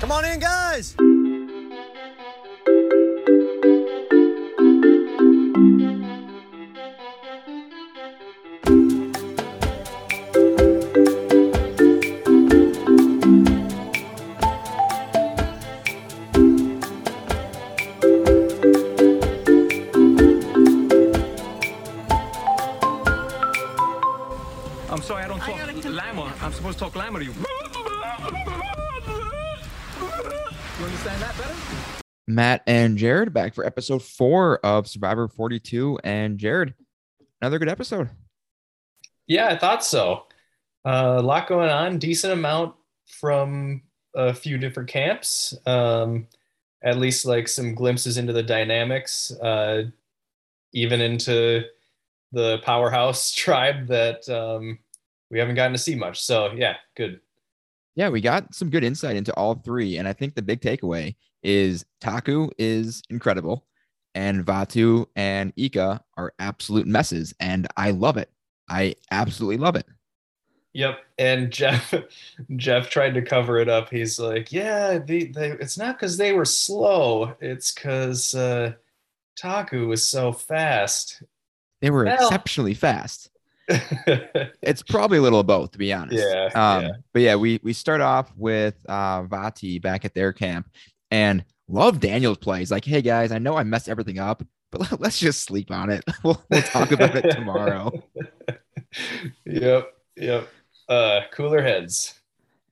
[0.00, 0.96] Come on in, guys.
[33.30, 36.00] Jared back for episode four of Survivor 42.
[36.02, 36.74] And Jared,
[37.40, 38.10] another good episode.
[39.26, 40.24] Yeah, I thought so.
[40.84, 42.74] Uh, a lot going on, decent amount
[43.06, 43.82] from
[44.16, 45.56] a few different camps.
[45.66, 46.26] Um,
[46.82, 49.84] at least like some glimpses into the dynamics, uh,
[50.72, 51.62] even into
[52.32, 54.78] the powerhouse tribe that um,
[55.30, 56.20] we haven't gotten to see much.
[56.20, 57.20] So yeah, good.
[57.94, 59.98] Yeah, we got some good insight into all three.
[59.98, 63.64] And I think the big takeaway is Taku is incredible
[64.14, 67.34] and Vati and Ika are absolute messes.
[67.40, 68.30] And I love it.
[68.68, 69.86] I absolutely love it.
[70.72, 70.98] Yep.
[71.18, 71.92] And Jeff
[72.56, 73.90] Jeff tried to cover it up.
[73.90, 77.34] He's like, yeah, they, they it's not because they were slow.
[77.40, 78.74] It's because uh,
[79.36, 81.22] Taku was so fast.
[81.80, 83.30] They were Well- exceptionally fast.
[84.62, 86.22] It's probably a little of both, to be honest.
[86.24, 86.90] Yeah, Um, yeah.
[87.12, 90.68] But yeah, we we start off with uh, Vati back at their camp,
[91.10, 92.60] and love Daniel's play.
[92.60, 95.70] He's like, "Hey guys, I know I messed everything up, but let, let's just sleep
[95.70, 96.04] on it.
[96.24, 97.92] We'll we'll talk about it tomorrow."
[99.46, 99.94] yep.
[100.16, 100.48] Yep.
[100.88, 102.14] Uh, cooler heads.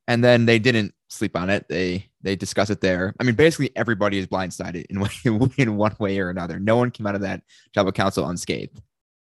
[0.06, 1.66] And then they didn't sleep on it.
[1.68, 3.14] They they discuss it there.
[3.20, 5.10] I mean, basically everybody is blindsided in one,
[5.56, 6.58] in one way or another.
[6.58, 8.80] No one came out of that tribal council unscathed.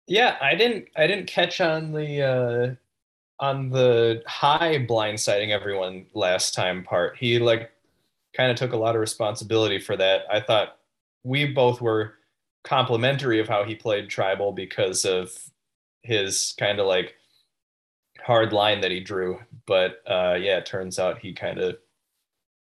[0.07, 2.75] Yeah, I didn't I didn't catch on the uh
[3.39, 7.15] on the Hai blindsiding everyone last time part.
[7.17, 7.71] He like
[8.35, 10.23] kind of took a lot of responsibility for that.
[10.31, 10.77] I thought
[11.23, 12.15] we both were
[12.63, 15.31] complimentary of how he played tribal because of
[16.03, 17.15] his kind of like
[18.21, 19.39] hard line that he drew.
[19.65, 21.77] But uh yeah, it turns out he kind of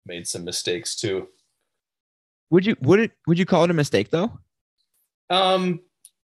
[0.06, 1.28] made some mistakes too.
[2.50, 4.38] Would you would it would you call it a mistake though?
[5.30, 5.80] Um,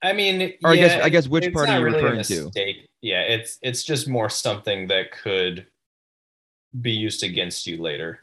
[0.02, 2.50] I mean, Or I guess- I guess which part are you really a referring to?
[3.00, 5.66] Yeah, it's it's just more something that could
[6.80, 8.20] be used against you later.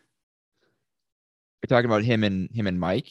[1.62, 3.09] You're talking about him and him and Mike.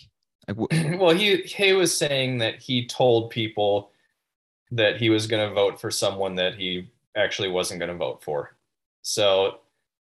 [0.49, 3.91] Like, wh- well, he he was saying that he told people
[4.71, 8.23] that he was going to vote for someone that he actually wasn't going to vote
[8.23, 8.55] for.
[9.03, 9.61] So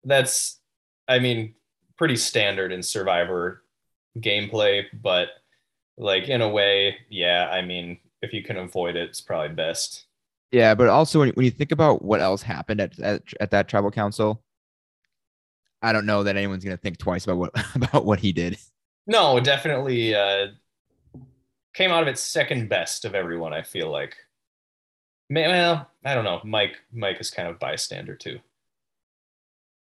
[0.04, 0.58] that's,
[1.08, 1.54] I mean,
[1.96, 3.62] pretty standard in Survivor
[4.18, 5.28] gameplay, but
[5.96, 7.48] like in a way, yeah.
[7.50, 10.04] I mean, if you can avoid it, it's probably best.
[10.52, 13.68] yeah, but also when, when you think about what else happened at, at at that
[13.68, 14.42] tribal council,
[15.82, 18.58] I don't know that anyone's gonna think twice about what about what he did.
[19.06, 20.48] No, definitely uh,
[21.74, 23.52] came out of it second best of everyone.
[23.52, 24.16] I feel like.
[25.30, 26.40] Well, I don't know.
[26.44, 28.40] Mike, Mike is kind of bystander too.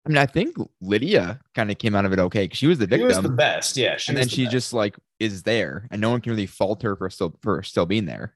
[0.04, 2.78] I mean, I think Lydia kind of came out of it okay because she was
[2.78, 3.76] the She victim, was the best.
[3.76, 4.53] Yeah, she and then the she best.
[4.53, 7.87] just like is there, and no one can really fault her for still for still
[7.87, 8.34] being there.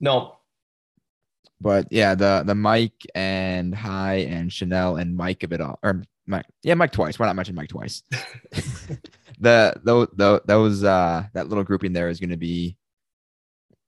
[0.00, 0.36] no.
[1.60, 6.02] But yeah, the the Mike and Hai and Chanel and Mike of it all, or
[6.30, 7.18] Mike, yeah, Mike twice.
[7.18, 8.02] Why not mention Mike twice?
[9.40, 12.76] the those the, those uh that little grouping there is going to be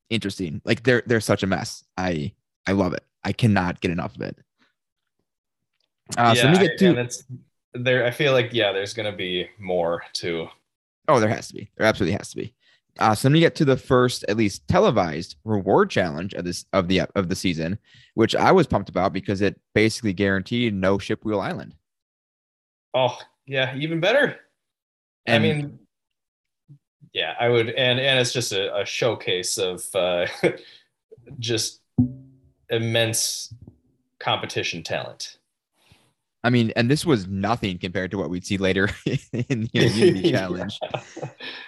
[0.09, 0.61] interesting.
[0.65, 1.83] Like they're they're such a mess.
[1.97, 2.33] I
[2.67, 3.03] I love it.
[3.23, 4.37] I cannot get enough of it.
[6.17, 7.23] Uh, so let me I- get to it's
[7.73, 8.05] there.
[8.05, 10.47] I feel like yeah, there's gonna be more too.
[11.07, 11.69] Oh, there has to be.
[11.77, 12.53] There absolutely has to be.
[12.99, 16.65] Uh, so let me get to the first, at least televised reward challenge of this
[16.73, 17.79] of the of the season,
[18.13, 21.73] which I was pumped about because it basically guaranteed no ship wheel island.
[22.93, 24.39] Oh yeah, even better.
[25.27, 25.79] I mean,
[27.13, 30.27] yeah, I would, and and it's just a, a showcase of uh,
[31.39, 31.81] just
[32.69, 33.53] immense
[34.19, 35.37] competition talent.
[36.43, 40.29] I mean, and this was nothing compared to what we'd see later in the Unity
[40.29, 40.39] Yeah.
[40.39, 40.79] challenge.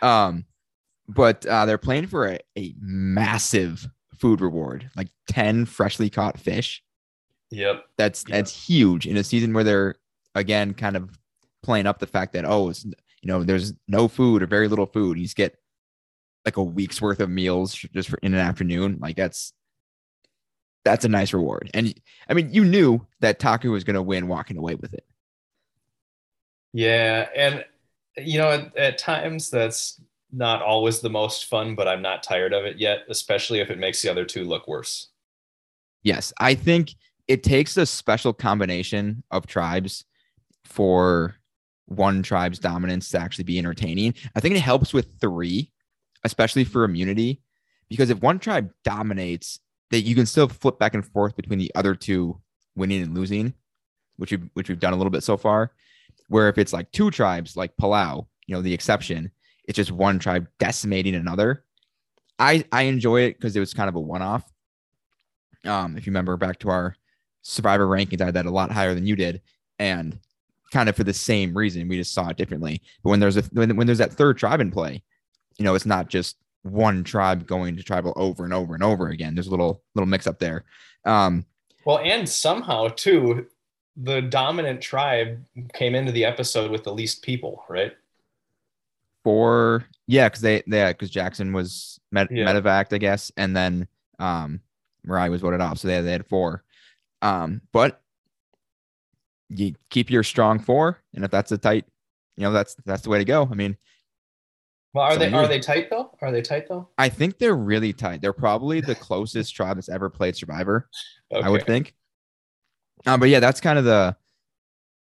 [0.02, 0.46] Um,
[1.08, 6.84] but uh, they're playing for a, a massive food reward, like ten freshly caught fish.
[7.52, 7.86] Yep.
[7.98, 8.36] That's Yeah.
[8.36, 9.96] that's huge in a season where they're
[10.36, 11.18] again kind of
[11.64, 12.94] playing up the fact that oh, it's, you
[13.24, 15.18] know, there's no food or very little food.
[15.18, 15.58] You just get
[16.46, 19.00] like a week's worth of meals just for in an afternoon.
[19.02, 19.54] Like that's
[20.84, 21.72] that's a nice reward.
[21.74, 21.94] And
[22.30, 25.06] I mean, you knew that Taku was going to win walking away with it.
[26.74, 27.66] Yeah, and
[28.18, 30.00] you know, at, at times that's
[30.32, 33.80] not always the most fun, but I'm not tired of it yet, especially if it
[33.80, 35.08] makes the other two look worse.
[36.04, 36.94] Yes, I think
[37.28, 40.06] it takes a special combination of tribes
[40.66, 41.36] for
[41.86, 44.14] one tribe's dominance to actually be entertaining.
[44.36, 45.72] I think it helps with three,
[46.24, 47.42] especially for immunity,
[47.90, 49.60] because if one tribe dominates,
[49.92, 52.40] that you can still flip back and forth between the other two
[52.76, 53.54] winning and losing,
[54.18, 55.72] which we which we've done a little bit so far.
[56.28, 59.32] Where if it's like two tribes, like Palau, you know, the exception,
[59.66, 61.64] it's just one tribe decimating another.
[62.40, 64.52] I I enjoy it because it was kind of a one off.
[65.64, 66.96] Um, if you remember back to our
[67.44, 69.42] survivor rankings, I had that a lot higher than you did,
[69.78, 70.20] and
[70.72, 71.88] kind of for the same reason.
[71.88, 72.82] We just saw it differently.
[73.04, 75.04] But when there's a when, when there's that third tribe in play,
[75.58, 79.10] you know, it's not just one tribe going to tribal over and over and over
[79.10, 79.36] again.
[79.36, 80.66] There's a little little mix up there.
[81.06, 81.46] Um,
[81.86, 83.46] well, and somehow too,
[83.96, 87.94] the dominant tribe came into the episode with the least people, right?
[89.24, 92.46] For yeah, because they yeah because Jackson was med- Yeah.
[92.46, 93.88] medevaced, I guess, and then
[94.20, 94.62] um
[95.04, 96.64] Marya was voted off, so they they had four.
[97.22, 98.02] Um, but
[99.50, 101.86] you keep your strong four, and if that's a tight,
[102.38, 103.48] you know that's that's the way to go.
[103.50, 103.78] I mean,
[104.94, 106.12] Well, are they are they tight though?
[106.22, 106.90] Are they tight though?
[106.98, 108.22] I think they're really tight.
[108.22, 110.90] They're probably the closest tribe that's ever played Survivor.
[111.34, 111.94] I would think.
[113.06, 114.16] Um, but yeah, that's kind of the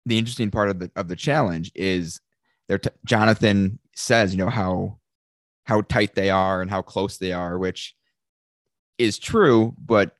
[0.06, 2.20] the interesting part of the of the challenge is
[2.68, 2.78] there.
[2.78, 4.98] T- Jonathan says, you know how
[5.64, 7.94] how tight they are and how close they are, which
[8.98, 10.16] is true, but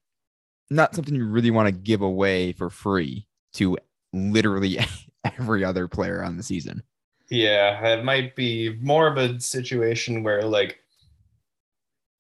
[0.71, 3.77] not something you really want to give away for free to
[4.13, 4.79] literally
[5.25, 6.83] every other player on the season.
[7.31, 10.79] Yeah, it might be more of a situation where like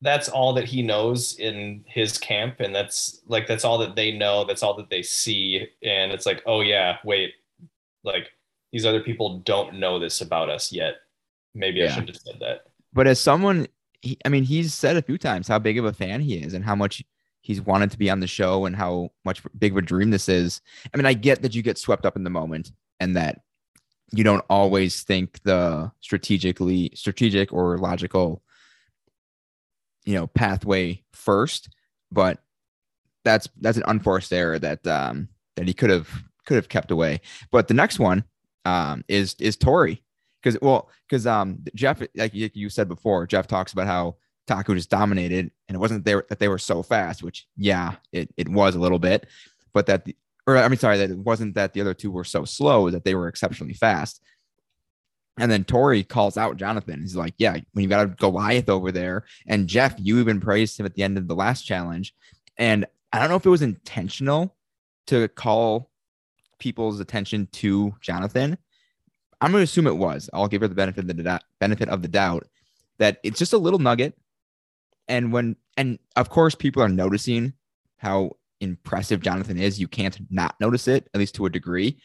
[0.00, 4.10] that's all that he knows in his camp and that's like that's all that they
[4.12, 7.34] know, that's all that they see and it's like, "Oh yeah, wait.
[8.04, 8.28] Like
[8.72, 10.94] these other people don't know this about us yet."
[11.54, 11.94] Maybe I Yeah.
[11.94, 12.66] should have said that.
[12.94, 13.66] But as someone,
[14.00, 16.54] he, I mean, he's said a few times how big of a fan he is
[16.54, 17.04] and how much
[17.42, 20.28] he's wanted to be on the show and how much big of a dream this
[20.28, 20.60] is.
[20.92, 23.40] I mean, I get that you get swept up in the moment and that
[24.12, 28.42] you don't always think the strategically strategic or logical,
[30.04, 31.68] you know, pathway first,
[32.10, 32.38] but
[33.24, 36.08] that's that's an unforced error that um that he could have
[36.46, 37.20] could have kept away.
[37.50, 38.24] But the next one
[38.64, 40.02] um is is Tori
[40.42, 44.16] because well because um Jeff like you said before Jeff talks about how
[44.46, 48.32] Taku just dominated and it wasn't there that they were so fast which yeah it,
[48.36, 49.26] it was a little bit
[49.72, 50.16] but that the,
[50.46, 53.04] or I mean sorry that it wasn't that the other two were so slow that
[53.04, 54.20] they were exceptionally fast.
[55.38, 57.00] And then Tori calls out Jonathan.
[57.00, 59.24] He's like yeah when you got a Goliath over there.
[59.46, 62.14] And Jeff you even praised him at the end of the last challenge.
[62.56, 64.56] And I don't know if it was intentional
[65.06, 65.90] to call
[66.58, 68.56] people's attention to Jonathan.
[69.40, 70.30] I'm going to assume it was.
[70.32, 72.46] I'll give her the benefit of the benefit of the doubt
[72.98, 74.16] that it's just a little nugget.
[75.12, 77.52] And when, and of course, people are noticing
[77.98, 79.78] how impressive Jonathan is.
[79.78, 82.00] You can't not notice it, at least to a degree.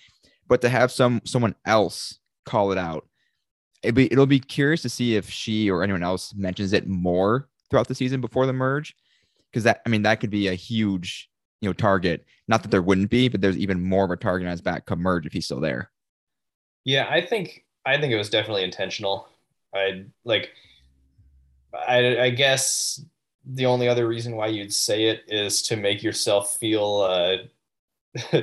[0.50, 3.08] But to have some someone else call it out,
[3.82, 7.48] it'll be it'll be curious to see if she or anyone else mentions it more
[7.70, 8.94] throughout the season before the merge,
[9.50, 11.30] because that I mean that could be a huge
[11.62, 12.26] you know target.
[12.50, 14.86] Not that there wouldn't be, but there's even more of a target on his back
[14.86, 15.92] come merge if he's still there.
[16.84, 19.30] Yeah, I think I think it was definitely intentional.
[19.74, 20.52] I like
[21.88, 23.04] I I guess
[23.46, 27.38] the only other reason why you'd say it is to make yourself feel uh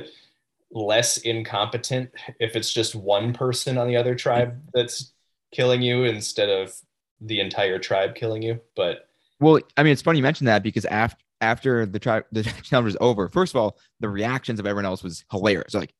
[0.71, 5.13] less incompetent if it's just one person on the other tribe that's
[5.51, 6.73] killing you instead of
[7.21, 8.59] the entire tribe killing you.
[8.75, 9.07] But
[9.39, 12.85] Well, I mean, it's funny you mentioned that because after after the tri- the challenge
[12.85, 15.73] was over, first of all, the reactions of everyone else was hilarious.
[15.73, 15.93] Like,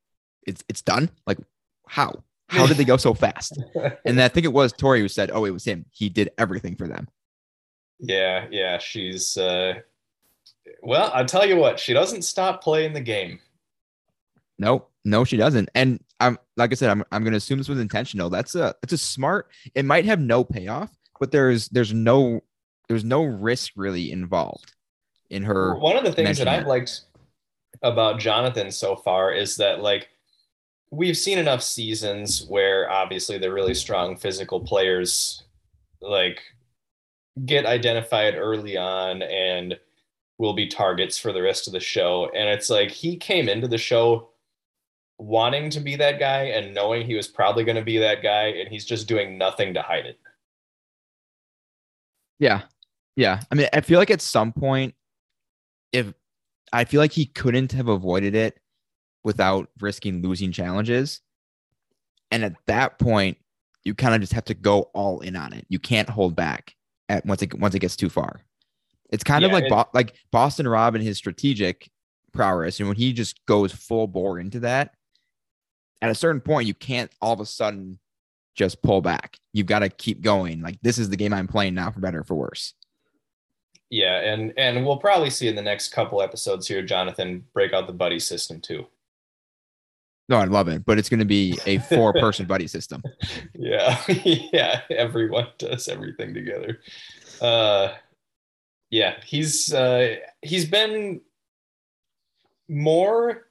[0.45, 1.09] it's it's done.
[1.25, 1.39] Like,
[1.87, 2.23] how?
[2.47, 3.59] How did they go so fast?
[4.05, 5.85] And I think it was Tori who said, "Oh, it was him.
[5.89, 7.07] He did everything for them."
[7.99, 9.75] Yeah, yeah, she's uh
[10.81, 13.39] well, I'll tell you what, she doesn't stop playing the game.
[14.57, 15.69] No, no, she doesn't.
[15.75, 18.29] And I'm like I said, I'm I'm gonna assume this was intentional.
[18.29, 19.49] That's a it's a smart.
[19.73, 22.41] It might have no payoff, but there's there's no
[22.87, 24.73] there's no risk really involved
[25.29, 25.75] in her.
[25.75, 27.01] One of the things that I've liked
[27.81, 30.09] about Jonathan so far is that like
[30.91, 35.43] we've seen enough seasons where obviously the really strong physical players
[36.01, 36.41] like
[37.43, 39.77] get identified early on and
[40.37, 43.67] will be targets for the rest of the show and it's like he came into
[43.67, 44.29] the show
[45.17, 48.45] wanting to be that guy and knowing he was probably going to be that guy
[48.45, 50.19] and he's just doing nothing to hide it
[52.39, 52.63] Yeah.
[53.15, 53.41] Yeah.
[53.51, 54.93] I mean, I feel like at some point,
[55.93, 56.13] if
[56.73, 58.59] I feel like he couldn't have avoided it
[59.23, 61.21] without risking losing challenges.
[62.31, 63.37] And at that point,
[63.83, 65.65] you kind of just have to go all in on it.
[65.69, 66.75] You can't hold back
[67.09, 68.41] at once it once it gets too far.
[69.09, 71.89] It's kind of like Bo- like Boston Rob and his strategic
[72.33, 74.91] prowess, and when he just goes full bore into that,
[76.01, 77.99] at a certain point, you can't all of a sudden
[78.55, 79.37] just pull back.
[79.53, 80.61] You've got to keep going.
[80.61, 82.73] Like this is the game I'm playing now, for better or for worse.
[83.89, 87.87] Yeah, and and we'll probably see in the next couple episodes here, Jonathan break out
[87.87, 88.87] the buddy system too.
[90.27, 93.03] No, I love it, but it's going to be a four-person buddy system.
[93.57, 96.79] Yeah, yeah, everyone does everything together.
[97.41, 97.93] Uh,
[98.89, 101.21] yeah, he's uh, he's been
[102.69, 103.47] more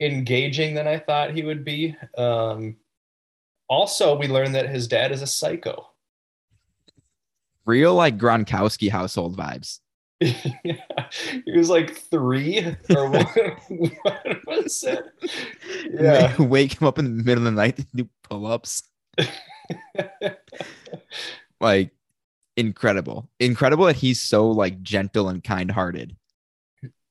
[0.00, 1.96] engaging than I thought he would be.
[2.16, 2.76] Um,
[3.68, 5.90] also, we learned that his dad is a psycho.
[7.66, 9.80] Real like Gronkowski household vibes.
[11.44, 13.28] he was like three or what,
[13.68, 15.04] what was it?
[15.90, 16.40] Yeah.
[16.42, 18.82] Wake him up in the middle of the night to do pull-ups.
[21.60, 21.90] like
[22.56, 23.30] incredible.
[23.40, 26.16] Incredible that he's so like gentle and kind-hearted.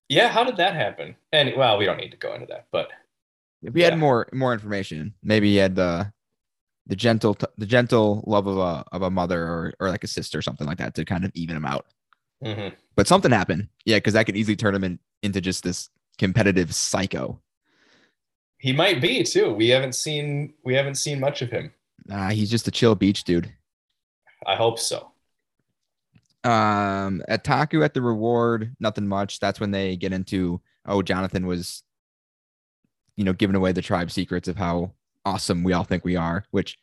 [0.09, 1.15] Yeah, how did that happen?
[1.33, 2.89] And well, we don't need to go into that, but
[3.61, 3.91] if we Yeah.
[3.91, 6.13] had more more information, maybe he had the
[6.87, 10.39] the gentle the gentle love of a of a mother or or like a sister
[10.39, 11.87] or something like that to kind of even him out.
[12.43, 12.75] Mhm.
[12.95, 16.73] But something happened, yeah, because that could easily turn him in, into just this competitive
[16.73, 17.41] psycho.
[18.59, 19.53] he might be too.
[19.53, 21.71] We haven't seen we haven't seen much of him.
[22.05, 23.51] Nah, he's just a chill beach dude.
[24.45, 25.11] I hope so.
[26.43, 29.39] Um, at Taku at the reward, nothing much.
[29.39, 31.83] That's when they get into oh, Jonathan was,
[33.17, 34.93] you know, giving away the tribe secrets of how
[35.25, 36.45] awesome we all think we are.
[36.51, 36.77] Which,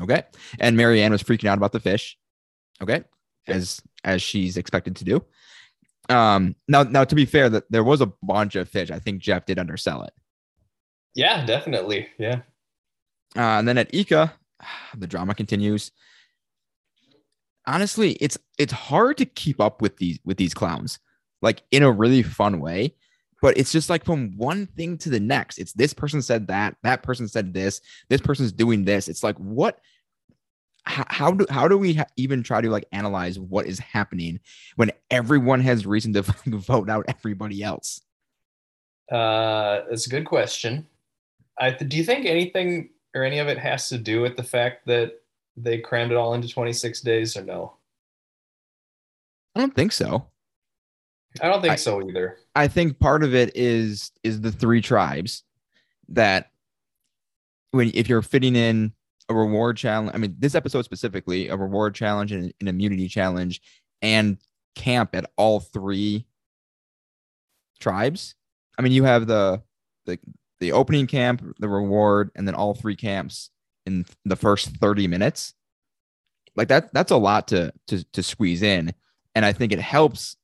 [0.00, 0.24] okay,
[0.58, 2.18] and Maryanne was freaking out about the fish.
[2.82, 3.04] Okay,
[3.46, 5.24] as as she's expected to do.
[6.08, 8.90] Um, now now to be fair, that there was a bunch of fish.
[8.90, 10.12] I think Jeff did undersell it.
[11.14, 12.08] Yeah, definitely.
[12.18, 12.40] Yeah.
[13.36, 14.32] Uh, and then at Ika,
[14.96, 15.90] the drama continues.
[17.66, 20.98] Honestly, it's it's hard to keep up with these with these clowns,
[21.40, 22.94] like in a really fun way.
[23.40, 25.58] But it's just like from one thing to the next.
[25.58, 29.06] It's this person said that, that person said this, this person's doing this.
[29.06, 29.80] It's like what?
[30.86, 34.40] How, how do how do we ha- even try to like analyze what is happening
[34.76, 38.02] when everyone has reason to vote out everybody else?
[39.10, 40.86] Uh, that's a good question.
[41.58, 44.86] I do you think anything or any of it has to do with the fact
[44.86, 45.20] that
[45.56, 47.74] they crammed it all into 26 days or no?
[49.54, 50.26] I don't think so.
[51.40, 52.38] I don't think I- so either.
[52.54, 55.44] I think part of it is is the three tribes
[56.08, 56.50] that
[57.70, 58.92] when if you're fitting in
[59.28, 63.60] a reward challenge, I mean this episode specifically, a reward challenge and an immunity challenge
[64.02, 64.38] and
[64.74, 66.26] camp at all three
[67.80, 68.34] tribes.
[68.78, 69.62] I mean you have the
[70.06, 70.18] the
[70.60, 73.50] the opening camp, the reward, and then all three camps
[73.86, 75.54] in the first 30 minutes.
[76.56, 78.92] Like that that's a lot to to to squeeze in.
[79.34, 80.36] And I think it helps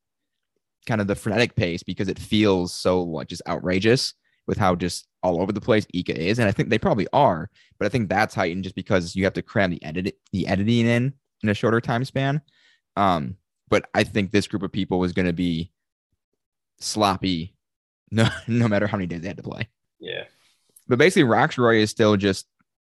[0.87, 4.15] kind of the frenetic pace because it feels so like just outrageous
[4.51, 6.41] with how just all over the place Ika is.
[6.41, 9.33] And I think they probably are, but I think that's heightened just because you have
[9.35, 11.15] to cram the edit the editing in
[11.45, 12.43] in a shorter time span.
[12.97, 13.37] Um,
[13.69, 15.71] but I think this group of people was going to be
[16.81, 17.55] sloppy,
[18.11, 19.69] no no matter how many days they had to play.
[20.01, 20.25] Yeah.
[20.89, 22.47] But basically, Rocksroy is still just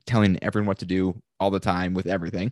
[0.06, 2.52] telling everyone what to do all the time with everything.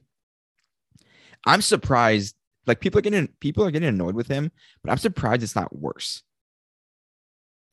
[1.46, 2.36] I'm surprised.
[2.66, 4.50] Like people are getting people are getting annoyed with him,
[4.82, 6.24] but I'm surprised it's not worse.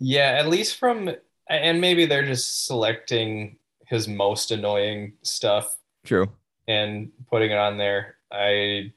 [0.00, 1.10] Yeah, at least from
[1.48, 6.30] and maybe they're just selecting his most annoying stuff True.
[6.68, 8.16] and putting it on there.
[8.32, 8.92] I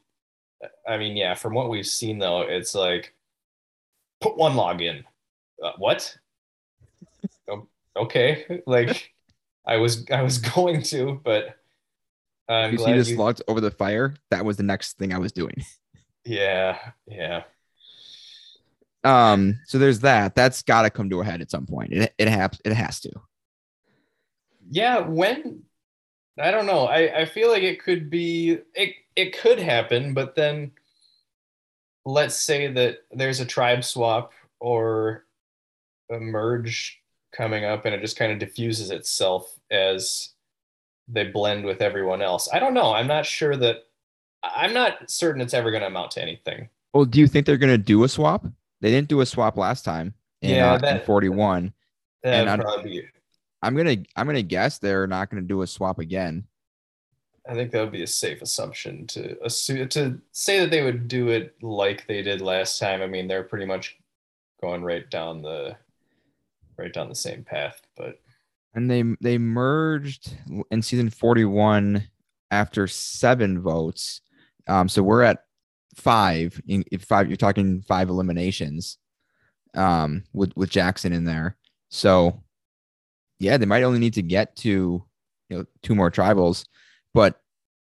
[0.87, 3.13] I mean, yeah, from what we've seen though, it's like
[4.21, 5.03] put one log in.
[5.61, 6.17] Uh, what?
[7.95, 9.13] Okay, like
[9.67, 11.59] I was I was going to, but
[12.49, 14.15] I'm you see this you- logs over the fire?
[14.31, 15.63] That was the next thing I was doing.
[16.25, 17.43] Yeah, yeah.
[19.03, 20.35] Um, so there's that.
[20.35, 21.93] That's got to come to a head at some point.
[21.93, 23.11] It it has it has to.
[24.69, 25.63] Yeah, when
[26.39, 26.85] I don't know.
[26.85, 30.71] I, I feel like it could be it it could happen, but then
[32.05, 35.25] let's say that there's a tribe swap or
[36.11, 40.29] a merge coming up and it just kind of diffuses itself as
[41.07, 42.49] they blend with everyone else.
[42.51, 42.93] I don't know.
[42.93, 43.85] I'm not sure that
[44.43, 46.69] I'm not certain it's ever going to amount to anything.
[46.93, 48.45] Well, do you think they're gonna do a swap?
[48.83, 50.13] They didn't do a swap last time.
[50.41, 51.73] In, Yeah, uh, in 41.
[52.23, 53.07] And That'd I- probably
[53.63, 56.45] I'm gonna I'm gonna guess they're not gonna do a swap again.
[57.47, 61.07] I think that would be a safe assumption to assume to say that they would
[61.07, 63.01] do it like they did last time.
[63.01, 63.97] I mean, they're pretty much
[64.61, 65.77] going right down the
[66.77, 67.81] right down the same path.
[67.95, 68.19] But
[68.75, 70.35] and they they merged
[70.71, 72.03] in season 41
[72.51, 74.21] after seven votes
[74.67, 75.45] um so we're at
[75.95, 78.97] five in if five you're talking five eliminations
[79.75, 81.57] um with with jackson in there
[81.89, 82.43] so
[83.43, 85.03] yeah, they might only need to get to
[85.49, 86.65] you know two more tribals,
[87.13, 87.39] but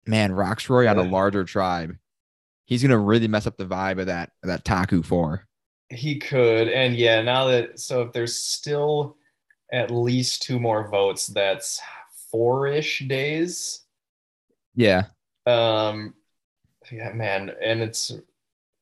[0.06, 1.96] man, Rocksroy on a larger tribe,
[2.66, 5.46] he's gonna really mess up the vibe of that of that Taku four.
[5.88, 9.16] He could, and yeah, now that so if there's still
[9.72, 11.80] at least two more votes, that's
[12.30, 13.80] four-ish days.
[14.74, 15.04] Yeah,
[15.46, 16.12] Um,
[16.90, 18.12] yeah, man, and it's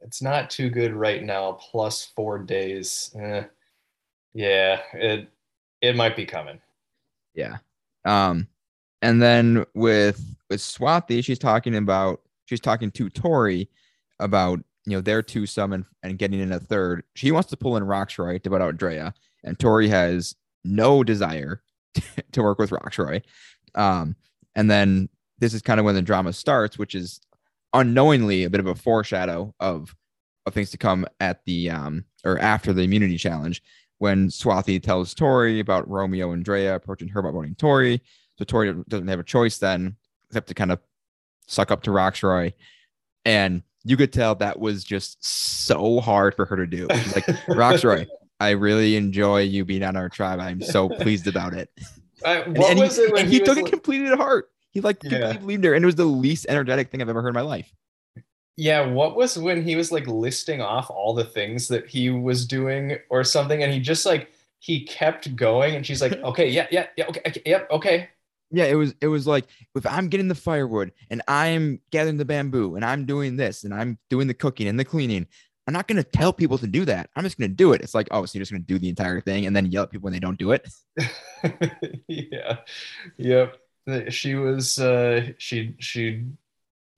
[0.00, 1.52] it's not too good right now.
[1.52, 3.14] Plus four days.
[3.18, 3.44] Eh.
[4.34, 5.28] Yeah, it
[5.80, 6.61] it might be coming.
[7.34, 7.58] yeah.
[8.04, 8.49] Um,
[9.02, 13.68] and then with with Swati, she's talking about she's talking to Tori
[14.20, 17.04] about you know their two summon and getting in a third.
[17.14, 20.34] She wants to pull in Rocksroy to put out Drea, and Tori has
[20.64, 21.62] no desire
[22.32, 23.23] to work with Rocksroy.
[23.75, 24.16] Um,
[24.54, 25.08] and then
[25.38, 27.20] this is kind of when the drama starts, which is
[27.74, 29.94] unknowingly a bit of a foreshadow of
[30.46, 33.62] of things to come at the um or after the immunity challenge
[33.98, 38.02] when Swati tells Tori about Romeo and Drea approaching her about voting Tori.
[38.38, 39.96] So Tori doesn't have a choice then
[40.28, 40.80] except to kind of
[41.46, 42.52] suck up to Rocksroy.
[43.24, 46.88] And you could tell that was just so hard for her to do.
[46.90, 48.06] She's like, Rocksroy,
[48.40, 50.40] I really enjoy you being on our tribe.
[50.40, 51.70] I'm so pleased about it.
[52.24, 54.16] And, what and was he, it when and he, he took like- it completely to
[54.16, 54.50] heart.
[54.74, 55.10] He like Yeah.
[55.10, 57.40] completely believed her, and it was the least energetic thing I've ever heard in my
[57.42, 57.72] life.
[58.56, 62.46] Yeah, what was when he was like listing off all the things that he was
[62.46, 66.66] doing or something, and he just like he kept going, and she's like, "Okay, yeah,
[66.70, 68.08] yeah, yeah, okay, okay yep, okay."
[68.50, 72.24] Yeah, it was it was like if I'm getting the firewood and I'm gathering the
[72.24, 75.26] bamboo and I'm doing this and I'm doing the cooking and the cleaning,
[75.66, 77.10] I'm not gonna tell people to do that.
[77.16, 77.80] I'm just gonna do it.
[77.80, 79.90] It's like, oh, so you're just gonna do the entire thing and then yell at
[79.90, 80.68] people when they don't do it.
[82.08, 82.58] yeah,
[83.16, 83.58] yep.
[84.08, 86.24] She was uh, she she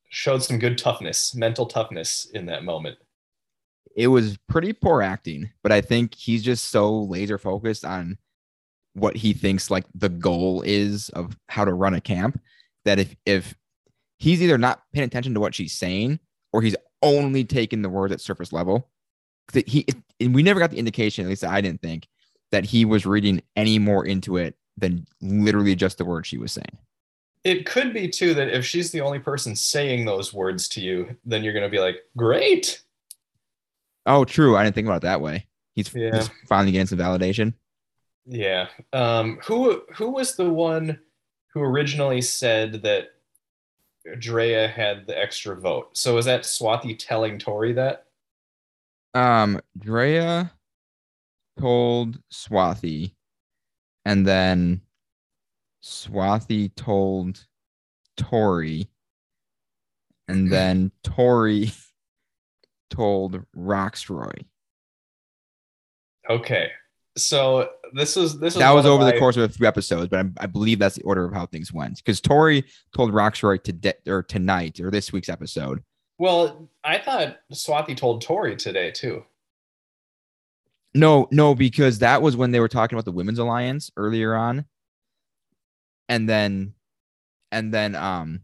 [0.09, 2.97] showed some good toughness, mental toughness in that moment.
[3.97, 8.19] It was pretty poor acting, but I think he's just so laser focused on
[8.93, 12.41] what he thinks like the goal is of how to run a camp
[12.85, 13.55] that if if
[14.19, 16.21] he's either not paying attention to what she's saying
[16.53, 18.89] or he's only taking the words at surface level.
[19.55, 19.87] it- He
[20.21, 22.07] and we never got the indication, at least I didn't think,
[22.53, 26.53] that he was reading any more into it than literally just the words she was
[26.53, 26.77] saying.
[27.45, 31.17] It could be too that if she's the only person saying those words to you,
[31.25, 32.83] then you're gonna be like, "Great."
[34.05, 34.57] Oh, true.
[34.57, 35.47] I didn't think about it that way.
[35.75, 36.17] He's, Yeah.
[36.17, 37.55] he's finally getting some validation.
[38.25, 38.69] Yeah.
[38.93, 40.99] Um, who who was the one
[41.53, 43.11] who originally said that
[44.19, 45.97] Drea had the extra vote?
[45.97, 48.07] So was that Swati telling Tori that?
[49.15, 50.53] Um, Drea
[51.59, 53.13] told Swati,
[54.07, 54.81] and then
[55.83, 57.45] Swati told
[58.17, 58.89] Tori,
[60.29, 60.49] and hmm.
[60.49, 61.73] then Tori
[62.91, 64.45] told Rocksroy.
[66.31, 66.71] Okay.
[67.19, 70.25] So this was this was That was over the course of a few episodes, but
[70.25, 71.97] I, I believe that's the order of how things went.
[71.97, 72.65] Because Tori
[72.95, 75.83] told Rocksroy to de- or tonight or this week's episode.
[76.19, 79.25] Well, I thought Swati told Tori today too.
[80.97, 84.65] No, no, because that was when they were talking about the women's alliance earlier on.
[86.09, 86.73] And then
[87.53, 88.41] and then um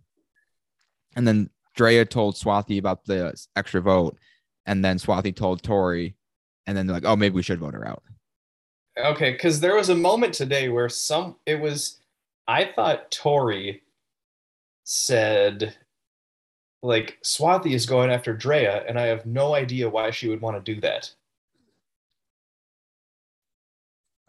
[1.17, 4.19] and then Drea told Swati about the extra vote,
[4.67, 6.15] and then Swati told Tori,
[6.67, 8.03] and then they're like, oh, maybe we should vote her out.
[8.99, 12.01] Okay, because there was a moment today where some it was
[12.47, 13.83] I thought Tori
[14.85, 15.75] said
[16.83, 20.63] like Swati is going after Drea, and I have no idea why she would want
[20.63, 21.15] to do that.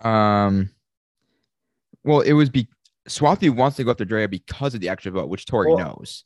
[0.04, 0.70] Um
[2.04, 2.68] well, it was be
[3.08, 6.24] Swati wants to go after Drea because of the extra vote, which Tori Well- knows.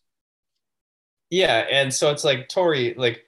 [1.29, 3.25] Yeah, and so it's like Tori, like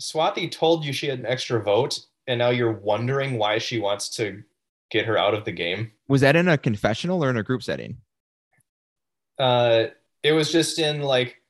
[0.00, 4.08] Swati told you she had an extra vote, and now you're wondering why she wants
[4.16, 4.42] to
[4.90, 5.92] get her out of the game.
[6.08, 7.98] Was that in a confessional or in a group setting?
[9.38, 9.86] Uh,
[10.22, 11.42] it was just in like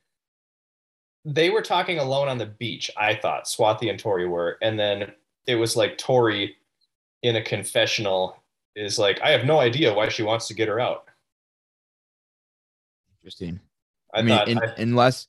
[1.25, 2.91] they were talking alone on the beach.
[2.97, 5.13] I thought Swati and Tori were, and then
[5.47, 6.57] it was like Tori
[7.27, 8.43] in a confessional
[8.77, 11.05] is like, I have no idea why she wants to get her out.
[13.21, 13.59] Interesting.
[14.15, 15.27] I, I, mean, in- I- unless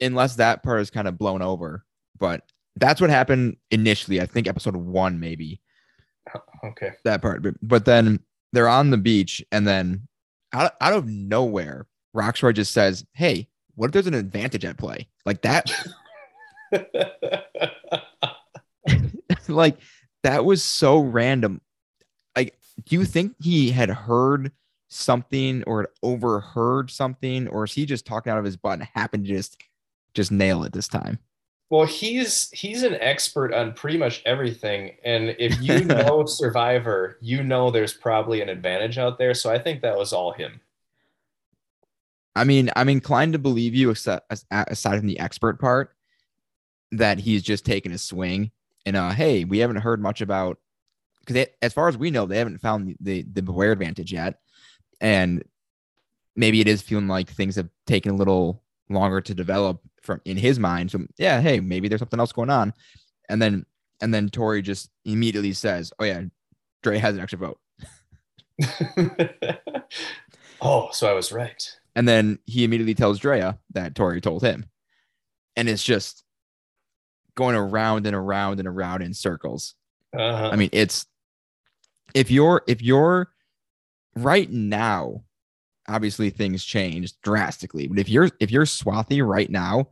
[0.00, 1.84] unless that part is kind of blown over,
[2.18, 2.42] but
[2.76, 4.20] that's what happened initially.
[4.20, 5.62] I think episode one, maybe
[6.34, 7.42] oh, okay, that part.
[7.42, 8.20] But, but then
[8.52, 10.06] they're on the beach, and then
[10.52, 15.08] out, out of nowhere, Rocksroy just says, "Hey, what if there's an advantage at play?"
[15.24, 15.72] Like that.
[19.48, 19.78] like
[20.24, 21.60] that was so random.
[22.34, 24.50] Like, do you think he had heard
[24.88, 28.88] something or had overheard something, or is he just talking out of his butt and
[28.94, 29.62] happened to just
[30.14, 31.18] just nail it this time?
[31.70, 37.42] Well, he's he's an expert on pretty much everything, and if you know Survivor, you
[37.42, 39.34] know there's probably an advantage out there.
[39.34, 40.60] So I think that was all him.
[42.36, 45.94] I mean, I'm inclined to believe you, except aside from the expert part,
[46.92, 48.50] that he's just taking a swing.
[48.86, 50.58] And uh, hey, we haven't heard much about
[51.24, 54.40] because as far as we know, they haven't found the the beware advantage yet,
[55.00, 55.42] and
[56.36, 60.36] maybe it is feeling like things have taken a little longer to develop from in
[60.36, 60.90] his mind.
[60.90, 62.74] So yeah, hey, maybe there's something else going on,
[63.28, 63.64] and then
[64.00, 66.22] and then Tori just immediately says, "Oh yeah,
[66.82, 67.58] Dre has an extra vote,"
[70.60, 71.76] oh, so I was right.
[71.94, 74.66] and then he immediately tells Drea that Tori told him,
[75.56, 76.23] and it's just
[77.34, 79.74] going around and around and around in circles.
[80.16, 80.50] Uh-huh.
[80.52, 81.06] I mean, it's
[82.14, 83.30] if you're if you're
[84.16, 85.24] right now,
[85.88, 87.88] obviously things change drastically.
[87.88, 89.88] But if you're if you're Swati right now,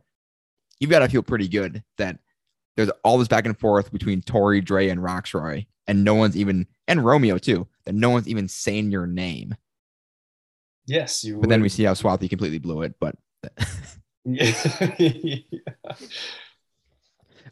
[0.79, 2.19] you've got to feel pretty good that
[2.75, 6.67] there's all this back and forth between Tori, Dre, and Rocksroy, and no one's even
[6.87, 9.55] and Romeo too, that no one's even saying your name.
[10.85, 11.39] yes, you.
[11.39, 12.95] But then we see how Swati completely blew it.
[12.99, 13.15] But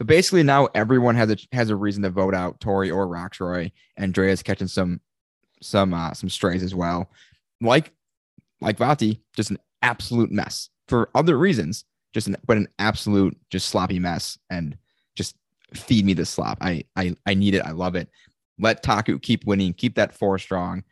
[0.01, 3.71] But basically now everyone has a has a reason to vote out Tori or Rocksroy,
[3.97, 4.99] and Drea's catching some
[5.61, 7.11] some uh, some strays as well.
[7.61, 7.93] Like
[8.61, 11.85] like Vati, just an absolute mess for other reasons.
[12.15, 14.75] Just an but an absolute just sloppy mess, and
[15.13, 15.35] just
[15.75, 16.57] feed me the slop.
[16.61, 17.61] I I I need it.
[17.63, 18.09] I love it.
[18.57, 19.71] Let Taku keep winning.
[19.71, 20.83] Keep that four strong.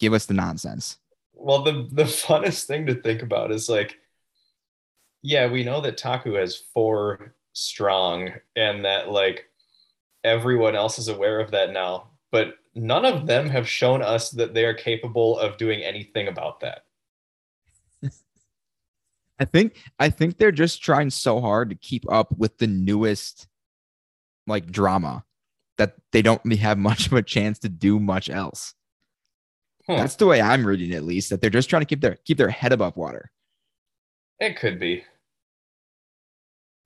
[0.00, 0.96] Give us the nonsense.
[1.34, 3.98] Well, the the funnest thing to think about is like,
[5.20, 9.48] yeah, we know that Taku has four strong, and that like
[10.24, 14.54] everyone else is aware of that now, but none of them have shown us that
[14.54, 16.84] they are capable of doing anything about that.
[19.40, 23.48] I think I think they're just trying so hard to keep up with the newest
[24.46, 25.24] like drama
[25.78, 28.74] that they don't really have much of a chance to do much else.
[29.86, 29.96] Huh.
[29.96, 31.30] That's the way I'm reading it, at least.
[31.30, 33.30] That they're just trying to keep their keep their head above water.
[34.40, 35.04] It could be.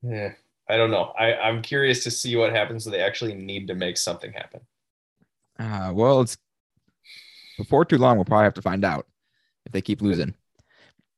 [0.03, 0.33] Yeah,
[0.71, 1.13] I don't know.
[1.19, 4.61] I, I'm curious to see what happens when they actually need to make something happen.
[5.59, 6.39] Uh, well, it's
[7.59, 8.17] before too long.
[8.17, 9.07] We'll probably have to find out
[9.67, 10.35] if they keep losing.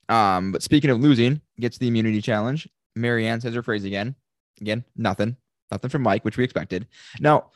[0.08, 2.68] Um, but speaking of losing, gets the immunity challenge.
[2.98, 4.14] Maryanne says her phrase again.
[4.60, 5.36] Again, nothing,
[5.70, 6.86] nothing from Mike, which we expected.
[7.20, 7.50] Now,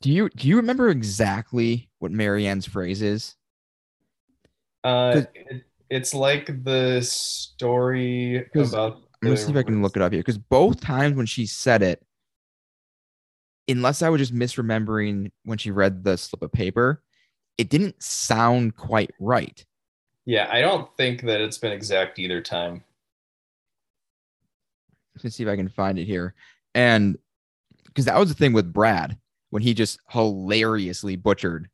[0.00, 3.34] do you do you remember exactly what Maryanne's phrase is?
[4.84, 9.02] Uh, it, it's like the story about.
[9.22, 11.46] I'm gonna see if I can look it up here because both times when she
[11.46, 12.04] said it,
[13.68, 17.02] unless I was just misremembering when she read the slip of paper,
[17.58, 19.64] it didn't sound quite right.
[20.24, 22.84] Yeah, I don't think that it's been exact either time.
[25.22, 26.34] Let's see if I can find it here.
[26.74, 27.16] And
[27.86, 29.18] because that was the thing with Brad
[29.50, 31.70] when he just hilariously butchered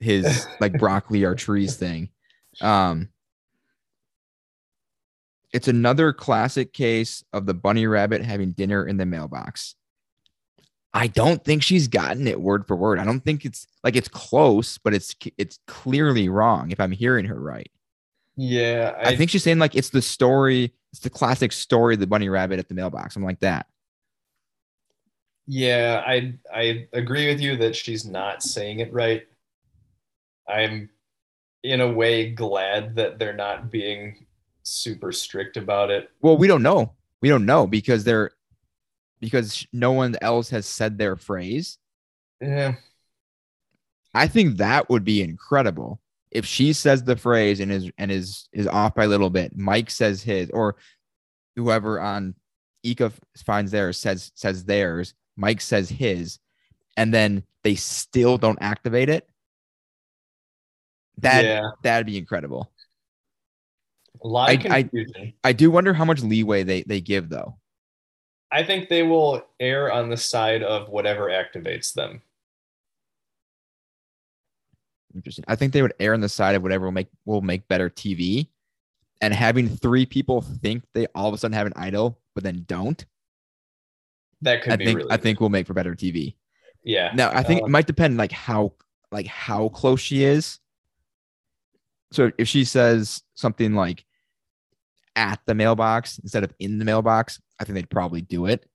[0.00, 2.10] his like broccoli or trees thing.
[2.60, 3.08] Um,
[5.52, 9.74] it's another classic case of the bunny rabbit having dinner in the mailbox.
[10.92, 12.98] I don't think she's gotten it word for word.
[12.98, 17.26] I don't think it's like it's close, but it's it's clearly wrong if I'm hearing
[17.26, 17.70] her right.
[18.36, 22.06] Yeah, I, think she's saying like it's the story, it's the classic story of the
[22.06, 23.66] bunny rabbit at the mailbox, something like that.
[25.46, 29.26] Yeah, I I agree with you that she's not saying it right.
[30.48, 30.90] I'm
[31.62, 34.26] in a way glad that they're not being
[34.62, 36.10] super strict about it.
[36.20, 36.94] Well, we don't know.
[37.20, 38.30] We don't know because they're
[39.20, 41.78] because no one else has said their phrase.
[42.40, 42.74] Yeah.
[44.14, 48.48] I think that would be incredible if she says the phrase and is and is
[48.52, 49.56] is off by a little bit.
[49.56, 50.76] Mike says his, or
[51.56, 52.34] whoever on
[52.82, 53.12] Ika
[53.44, 55.14] finds theirs says says theirs.
[55.36, 56.38] Mike says his,
[56.96, 59.28] and then they still don't activate it.
[61.18, 61.70] That yeah.
[61.82, 62.70] that'd be incredible.
[64.22, 65.32] A lot of I- I- confusion.
[65.44, 67.58] I do wonder how much leeway they they give though.
[68.52, 72.22] I think they will err on the side of whatever activates them.
[75.14, 75.44] Interesting.
[75.48, 77.90] I think they would err on the side of whatever will make will make better
[77.90, 78.48] TV.
[79.22, 82.64] And having three people think they all of a sudden have an idol, but then
[82.66, 83.04] don't,
[84.40, 86.36] That could I be think really I think will make for better TV.
[86.84, 87.12] yeah.
[87.14, 88.74] Now I think Um, it might depend like how
[89.12, 90.58] like how close she is.
[92.12, 94.04] So if she says something like
[95.16, 98.66] at the mailbox instead of in the mailbox, I think they'd probably do it.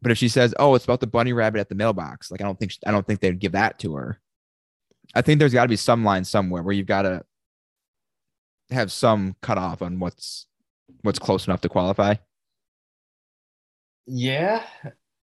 [0.00, 2.44] But if she says, "Oh, it's about the bunny rabbit at the mailbox," like I
[2.44, 4.20] don't think I don't think they'd give that to her.
[5.14, 7.24] I think there's got to be some line somewhere where you've got to
[8.70, 10.46] have some cutoff on what's
[11.02, 12.14] what's close enough to qualify.
[14.06, 14.64] Yeah.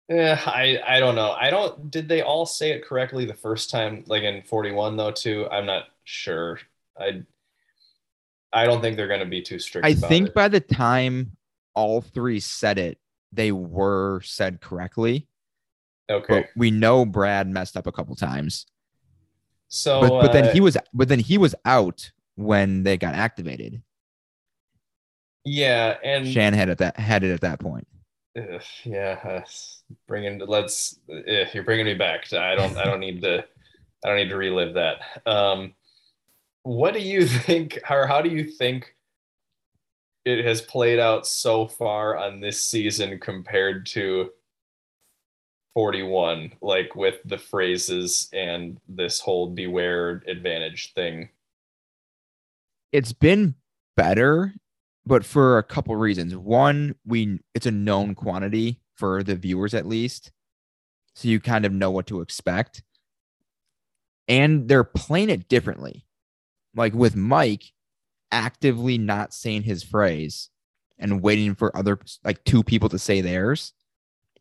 [0.08, 1.32] Yeah, I I don't know.
[1.32, 5.12] I don't did they all say it correctly the first time like in 41 though
[5.12, 5.48] too?
[5.50, 6.58] I'm not sure.
[6.98, 7.22] I
[8.52, 10.34] I don't think they're going to be too strict I think it.
[10.34, 11.36] by the time
[11.74, 12.98] all three said it,
[13.32, 15.26] they were said correctly.
[16.10, 16.40] Okay.
[16.40, 18.66] But we know Brad messed up a couple times.
[19.68, 23.14] So But but uh, then he was but then he was out when they got
[23.14, 23.82] activated.
[25.44, 27.86] yeah, and Shan had it that had it at that point.
[28.36, 29.40] Ugh, yeah, uh,
[30.06, 30.98] bringing let's.
[31.10, 32.30] Uh, you're bringing me back.
[32.32, 32.76] I don't.
[32.76, 33.44] I don't need to.
[34.04, 35.00] I don't need to relive that.
[35.26, 35.74] Um,
[36.62, 38.94] what do you think, or how do you think
[40.24, 44.30] it has played out so far on this season compared to
[45.74, 46.52] 41?
[46.60, 51.28] Like with the phrases and this whole beware advantage thing.
[52.92, 53.54] It's been
[53.96, 54.54] better,
[55.06, 56.36] but for a couple reasons.
[56.36, 60.30] One, we it's a known quantity for the viewers at least.
[61.14, 62.82] So you kind of know what to expect.
[64.28, 66.06] And they're playing it differently.
[66.74, 67.72] Like with Mike
[68.30, 70.48] actively not saying his phrase
[70.98, 73.72] and waiting for other like two people to say theirs.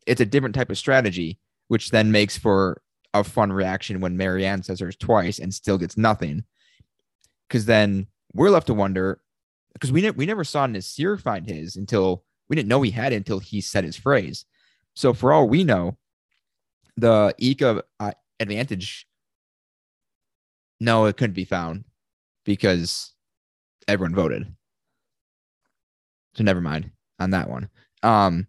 [0.07, 2.81] It's a different type of strategy, which then makes for
[3.13, 6.45] a fun reaction when Maryanne says hers twice and still gets nothing.
[7.47, 9.21] Because then we're left to wonder
[9.73, 13.13] because we ne- we never saw Naseer find his until we didn't know he had
[13.13, 14.45] it until he said his phrase.
[14.93, 15.97] So for all we know,
[16.97, 19.07] the Ika uh, advantage,
[20.79, 21.85] no, it couldn't be found
[22.43, 23.13] because
[23.87, 24.53] everyone voted.
[26.33, 27.69] So never mind on that one.
[28.03, 28.47] Um,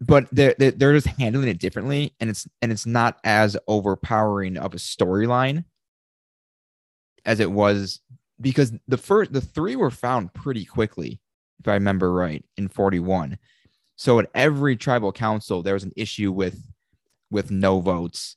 [0.00, 4.74] but they're they're just handling it differently, and it's and it's not as overpowering of
[4.74, 5.64] a storyline
[7.24, 8.00] as it was
[8.40, 11.20] because the first the three were found pretty quickly,
[11.60, 13.38] if I remember right, in 41.
[13.94, 16.60] So at every tribal council, there was an issue with
[17.30, 18.36] with no votes,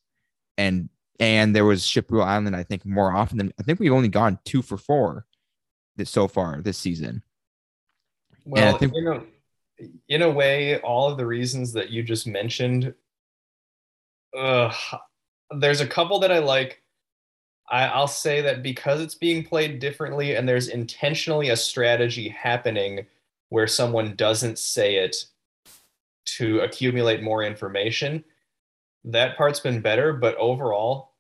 [0.58, 2.56] and and there was Shipwheel Island.
[2.56, 5.26] I think more often than I think we've only gone two for four
[5.96, 7.24] this so far this season.
[8.46, 9.24] Well, think- you know,
[10.08, 12.94] in a way, all of the reasons that you just mentioned,
[14.38, 14.74] uh,
[15.52, 16.82] there's a couple that I like.
[17.70, 23.08] I, I'll say that because it's being played differently and there's intentionally a strategy happening
[23.50, 25.26] where someone doesn't say it
[26.26, 28.24] to accumulate more information,
[29.06, 30.14] that part's been better.
[30.14, 31.14] But overall,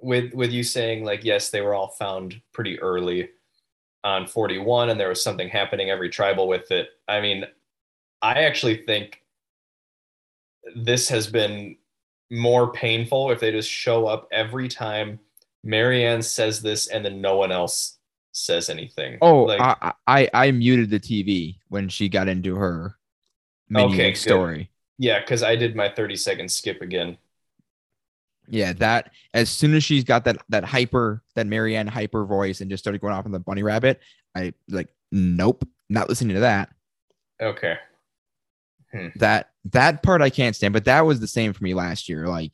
[0.00, 3.30] with with you saying like yes, they were all found pretty early
[4.04, 6.88] on 41 and there was something happening every tribal with it.
[7.06, 7.44] I mean,
[8.20, 9.22] I actually think
[10.74, 11.76] this has been
[12.30, 15.20] more painful if they just show up every time
[15.64, 17.98] Maryanne says this and then no one else
[18.32, 19.18] says anything.
[19.20, 22.96] Oh, like I, I I muted the TV when she got into her
[23.68, 24.70] mini Okay, story.
[25.02, 27.18] Yeah, because I did my 30 second skip again.
[28.46, 32.70] Yeah, that as soon as she's got that that hyper that Maryanne hyper voice and
[32.70, 33.98] just started going off on the bunny rabbit,
[34.36, 36.68] I like nope, not listening to that.
[37.40, 37.78] Okay.
[38.92, 39.08] Hmm.
[39.16, 42.28] That that part I can't stand, but that was the same for me last year.
[42.28, 42.52] Like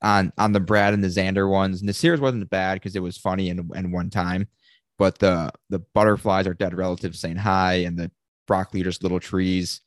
[0.00, 3.50] on on the Brad and the Xander ones, Naseer's wasn't bad because it was funny
[3.50, 4.48] and and one time,
[4.96, 8.10] but the the butterflies are dead relatives saying hi and the
[8.46, 9.82] broccoli just little trees.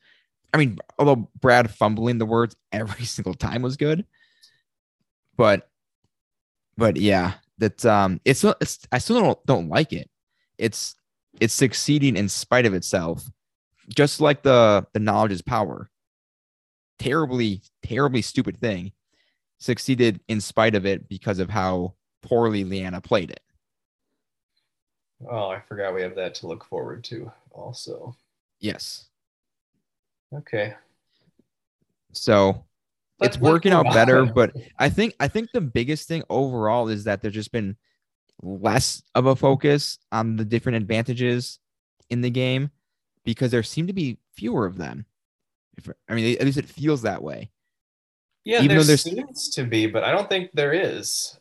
[0.56, 4.06] I mean, although Brad fumbling the words every single time was good,
[5.36, 5.70] but
[6.78, 8.56] but yeah, that um, it's not.
[8.62, 10.10] It's I still don't don't like it.
[10.58, 10.96] It's
[11.42, 13.30] it's succeeding in spite of itself,
[13.94, 15.90] just like the the knowledge is power.
[17.00, 18.94] Terribly, terribly stupid thing,
[19.60, 23.42] succeeded in spite of it because of how poorly Liana played it.
[25.30, 28.16] Oh, I forgot we have that to look forward to also.
[28.62, 29.10] Yes,
[30.38, 30.74] Okay.
[32.12, 32.66] so
[33.20, 37.06] Let- it's working out better, but I think I think the biggest thing overall is
[37.06, 37.78] that there's just been
[38.42, 41.60] less of a focus on the different advantages
[42.10, 42.70] in the game
[43.24, 45.06] because there seem to be fewer of them.
[45.78, 47.52] If, I mean, at least it feels that way.
[48.44, 51.40] Yeah, Even there though there's- seems to be, but I don't think there is.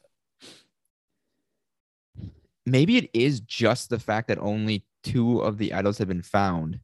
[2.66, 6.80] Maybe it is just the fact that only two of the idols have been found.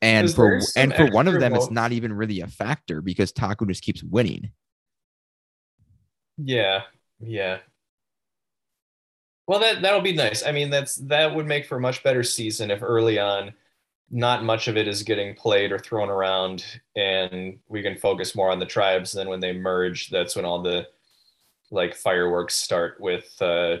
[0.00, 3.66] And for and for one of them, it's not even really a factor because Taku
[3.66, 4.50] just keeps winning.
[6.36, 6.82] Yeah,
[7.20, 7.58] yeah.
[9.48, 10.44] Well, that that'll be nice.
[10.44, 13.54] I mean, that's that would make for a much better season if early on,
[14.10, 18.50] not much of it is getting played or thrown around, and we can focus more
[18.50, 19.12] on the tribes.
[19.12, 20.86] Then when they merge, that's when all the
[21.70, 23.78] like fireworks start with uh,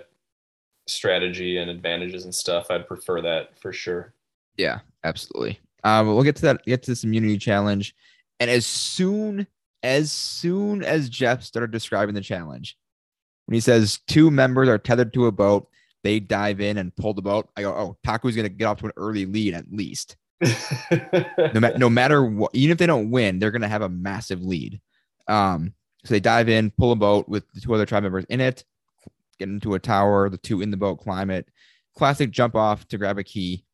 [0.86, 2.70] strategy and advantages and stuff.
[2.70, 4.14] I'd prefer that for sure.
[4.56, 5.60] Yeah, absolutely.
[5.84, 6.64] Um, we'll get to that.
[6.64, 7.94] Get to this immunity challenge,
[8.40, 9.46] and as soon
[9.82, 12.76] as soon as Jeff started describing the challenge,
[13.46, 15.68] when he says two members are tethered to a boat,
[16.02, 17.48] they dive in and pull the boat.
[17.56, 20.16] I go, oh, Taku's gonna get off to an early lead at least.
[21.54, 24.42] No, ma- no matter what, even if they don't win, they're gonna have a massive
[24.42, 24.80] lead.
[25.28, 25.72] Um,
[26.04, 28.64] so they dive in, pull a boat with the two other tribe members in it,
[29.38, 30.28] get into a tower.
[30.28, 31.48] The two in the boat climb it.
[31.96, 33.64] Classic jump off to grab a key,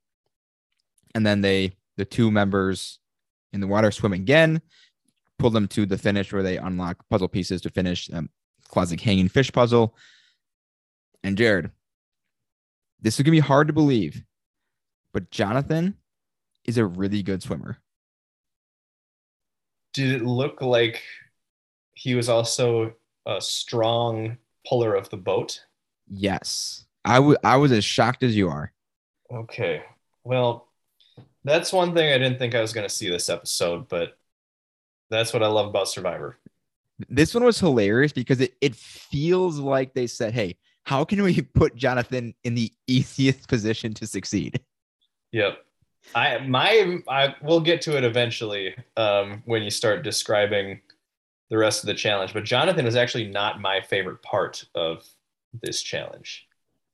[1.15, 2.99] and then they the two members
[3.53, 4.61] in the water swim again,
[5.39, 8.29] pull them to the finish where they unlock puzzle pieces to finish um,
[8.69, 9.97] classic hanging fish puzzle.
[11.23, 11.71] And Jared,
[13.01, 14.23] this is gonna be hard to believe,
[15.13, 15.97] but Jonathan
[16.65, 17.79] is a really good swimmer.
[19.93, 21.03] Did it look like
[21.95, 22.95] he was also
[23.27, 25.65] a strong puller of the boat?
[26.09, 27.39] Yes, I would.
[27.45, 28.73] I was as shocked as you are.
[29.33, 29.83] Okay.
[30.25, 30.69] Well,
[31.45, 34.19] that's one thing I didn't think I was going to see this episode, but
[35.11, 36.39] that's what I love about Survivor.
[37.09, 41.43] This one was hilarious because it, it feels like they said, Hey, how can we
[41.55, 44.61] put Jonathan in the easiest position to succeed?
[45.33, 45.59] Yep.
[46.15, 50.81] I my I we'll get to it eventually um, when you start describing
[51.51, 52.33] the rest of the challenge.
[52.35, 55.05] But Jonathan is actually not my favorite part of
[55.63, 56.47] this challenge.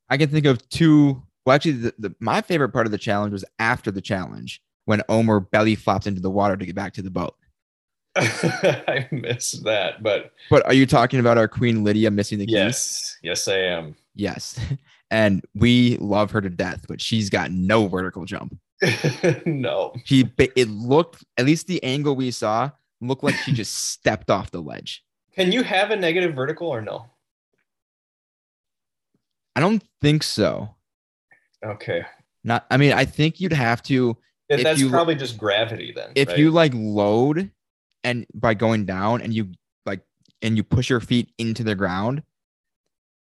[0.09, 1.23] I can think of two.
[1.51, 5.03] Well, actually, the, the, my favorite part of the challenge was after the challenge when
[5.09, 7.35] Omar belly flopped into the water to get back to the boat.
[8.17, 12.55] I missed that, but But are you talking about our queen Lydia missing the keys?
[12.55, 13.97] yes, yes, I am.
[14.15, 14.61] Yes.
[15.13, 18.57] And we love her to death, but she's got no vertical jump.
[19.45, 24.31] no, She it looked at least the angle we saw looked like she just stepped
[24.31, 25.03] off the ledge.
[25.35, 27.07] can you have a negative vertical or no?
[29.57, 30.77] I don't think so.
[31.64, 32.03] Okay,
[32.44, 34.16] Not I mean, I think you'd have to
[34.49, 36.12] If that's you- probably just gravity then.
[36.14, 36.38] if right?
[36.38, 37.51] you like load
[38.05, 39.53] and by going down and you
[39.85, 40.01] like
[40.42, 42.23] and you push your feet into the ground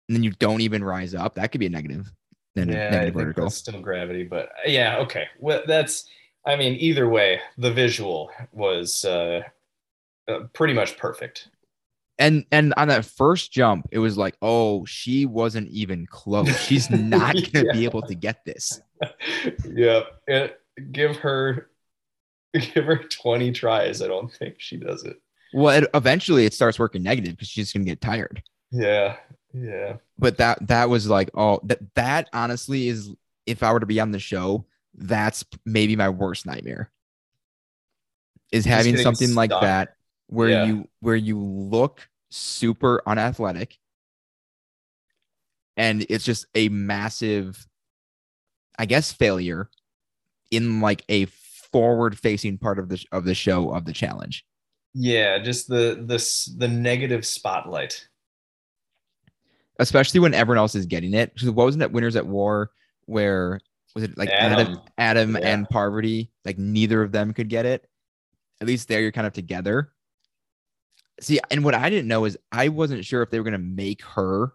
[0.08, 2.12] and then you don't even rise up, that could be a negative.
[2.54, 3.50] Then yeah, I negative think vertical.
[3.50, 5.26] still gravity, but uh, yeah, okay.
[5.38, 6.08] Well, that's.
[6.46, 9.42] I mean, either way, the visual was uh,
[10.28, 11.48] uh, pretty much perfect.
[12.18, 16.56] And and on that first jump, it was like, oh, she wasn't even close.
[16.60, 18.80] She's not gonna be able to get this.
[19.64, 21.70] yeah, it, give her,
[22.52, 24.02] give her twenty tries.
[24.02, 25.16] I don't think she does it.
[25.54, 28.42] Well, it, eventually it starts working negative because she's gonna get tired.
[28.72, 29.16] Yeah,
[29.54, 29.96] yeah.
[30.18, 33.10] But that that was like, oh, that that honestly is
[33.46, 36.90] if I were to be on the show, that's maybe my worst nightmare.
[38.50, 39.94] Is Just having something like that
[40.28, 40.64] where Yeah.
[40.66, 43.78] you where you look super unathletic
[45.76, 47.66] and it's just a massive
[48.78, 49.68] I guess failure
[50.50, 54.44] in like a forward facing part of the of the show of the challenge.
[54.94, 58.06] Yeah, just the this the negative spotlight.
[59.80, 61.32] especially when everyone else is getting it.
[61.36, 62.70] So what wasn't it Winners at War
[63.06, 63.60] where
[63.94, 64.80] was it like Adam Adam.
[64.98, 65.52] Adam, Yeah.
[65.52, 67.88] and Parvati like neither of them could get it.
[68.60, 69.92] At least there you're kind of together.
[71.20, 74.02] See, and what I didn't know is I wasn't sure if they were gonna make
[74.02, 74.52] her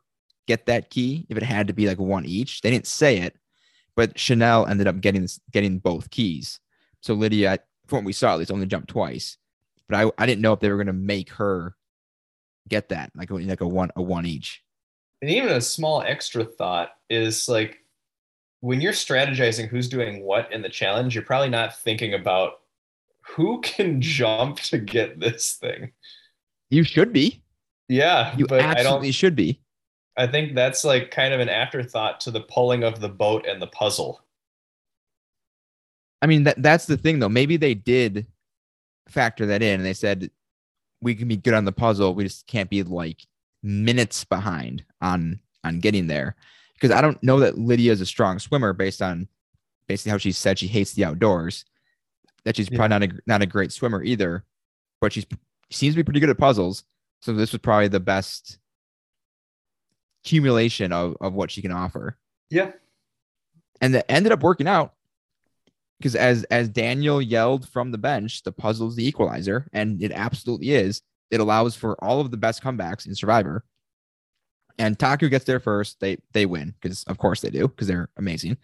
[0.47, 2.61] get that key if it had to be like one each.
[2.61, 3.35] They didn't say it,
[3.95, 6.59] but Chanel ended up getting getting both keys.
[7.01, 9.37] So Lydia, from what we saw, at least only jumped twice.
[9.89, 11.75] But I, I didn't know if they were gonna make her
[12.69, 14.63] get that like like a one a one each.
[15.21, 17.79] And even a small extra thought is like
[18.59, 22.53] when you're strategizing who's doing what in the challenge, you're probably not thinking about
[23.35, 25.91] who can jump to get this thing.
[26.73, 27.39] You should be.
[27.87, 29.59] Yeah, You but I absolutely should be.
[30.17, 33.61] I think that's like kind of an afterthought to the pulling of the boat and
[33.61, 34.21] the puzzle.
[36.21, 37.29] I mean, that that's the thing though.
[37.29, 38.25] Maybe they did
[39.07, 40.31] factor that in and they said
[41.01, 42.15] we can be good on the puzzle.
[42.15, 43.21] We just can't be like
[43.61, 46.35] minutes behind on on getting there.
[46.73, 49.27] Because I don't know that Lydia is a strong swimmer based on
[49.87, 51.65] basically how she said she hates the outdoors.
[52.45, 52.77] That she's Yeah.
[52.77, 54.43] probably not a not a great swimmer either,
[55.01, 55.25] but she's
[55.73, 56.83] seems to be pretty good at puzzles.
[57.21, 58.57] So this was probably the best
[60.23, 62.17] accumulation of, of what she can offer.
[62.49, 62.71] Yeah.
[63.81, 64.93] and that ended up working out
[65.97, 70.11] because as as Daniel yelled from the bench, the puzzle is the equalizer, and it
[70.11, 71.01] absolutely is.
[71.31, 73.63] It allows for all of the best comebacks in Survivor.
[74.77, 75.99] And Taku gets there first.
[75.99, 78.57] They they win because of course they do because they're amazing.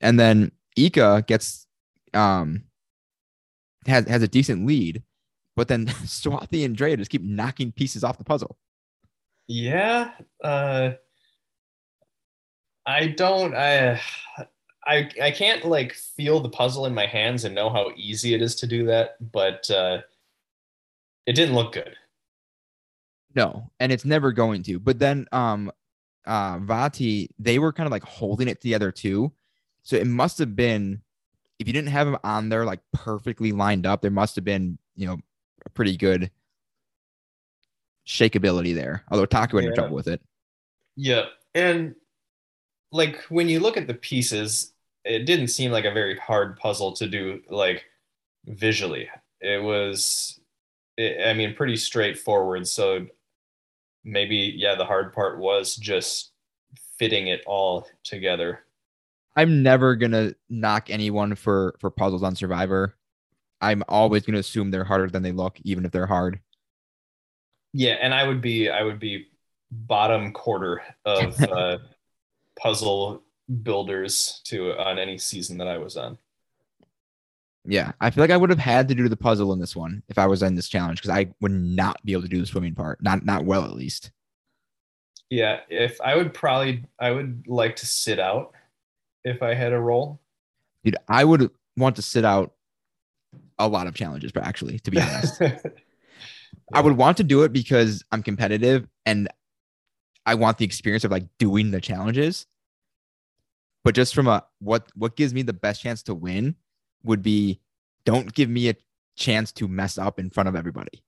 [0.00, 1.66] And then Ika gets
[2.14, 2.64] um
[3.86, 5.02] has has a decent lead,
[5.56, 8.56] but then Swati and Drea just keep knocking pieces off the puzzle.
[9.48, 10.12] Yeah.
[10.42, 10.92] Uh,
[12.86, 13.54] I don't.
[13.54, 14.00] I
[14.84, 18.42] I I can't like feel the puzzle in my hands and know how easy it
[18.42, 19.98] is to do that, but uh,
[21.26, 21.96] it didn't look good.
[23.34, 24.78] No, and it's never going to.
[24.78, 25.70] But then um
[26.26, 29.32] uh Vati, they were kind of like holding it together too.
[29.82, 31.02] So it must have been
[31.58, 34.78] if you didn't have them on there like perfectly lined up, there must have been,
[34.96, 35.18] you know,
[35.64, 36.30] a pretty good
[38.06, 39.04] shakeability there.
[39.10, 39.72] Although Taku had Yeah.
[39.72, 40.20] trouble with it.
[40.96, 41.94] Yeah, and
[42.90, 44.72] like when you look at the pieces,
[45.04, 47.84] it didn't seem like a very hard puzzle to do like
[48.46, 49.08] visually.
[49.40, 50.38] It was,
[50.96, 52.68] it, I mean, pretty straightforward.
[52.68, 53.06] So
[54.04, 56.32] maybe yeah, the hard part was just
[56.98, 58.64] fitting it all together.
[59.34, 62.96] I'm never gonna knock anyone for for puzzles on Survivor.
[63.62, 66.40] I'm always gonna assume they're harder than they look, even if they're hard.
[67.72, 69.28] Yeah, and I would be I would be
[69.70, 71.78] bottom quarter of uh,
[72.58, 73.22] puzzle
[73.62, 76.18] builders to on any season that I was on.
[77.64, 80.02] Yeah, I feel like I would have had to do the puzzle in this one
[80.08, 82.46] if I was in this challenge because I would not be able to do the
[82.46, 84.10] swimming part, not not well at least.
[85.30, 88.52] Yeah, if I would probably I would like to sit out
[89.24, 90.20] if I had a role.
[90.84, 92.52] Dude, I would want to sit out
[93.58, 95.40] a lot of challenges, but actually, to be honest,
[96.72, 99.28] I would want to do it because I'm competitive and
[100.26, 102.46] I want the experience of like doing the challenges.
[103.84, 106.54] But just from a what what gives me the best chance to win
[107.02, 107.60] would be
[108.04, 108.76] don't give me a
[109.16, 111.02] chance to mess up in front of everybody.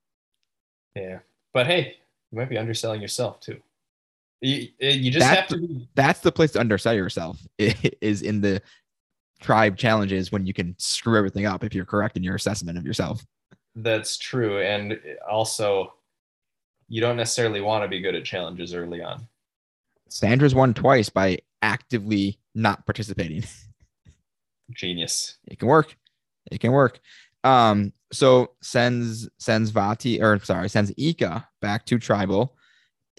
[0.95, 1.21] yeah,
[1.53, 1.97] but hey,
[2.31, 3.61] you might be underselling yourself too.
[4.41, 8.41] You, you just That's have to be That's the place to undersell yourself is in
[8.41, 8.61] the
[9.45, 12.87] tribe challenges when you can screw everything up if you're correct in your assessment of
[12.87, 13.25] yourself.
[13.77, 14.63] That's true.
[14.63, 14.99] And
[15.31, 15.93] also,
[16.89, 19.29] you don't necessarily want to be good at challenges early on.
[20.09, 23.45] Sandra's won twice by actively not participating.
[24.71, 25.37] Genius.
[25.47, 25.95] it can work.
[26.51, 27.01] It can work.
[27.43, 32.57] Um, so sends sends Vati or sorry, sends Ika back to tribal.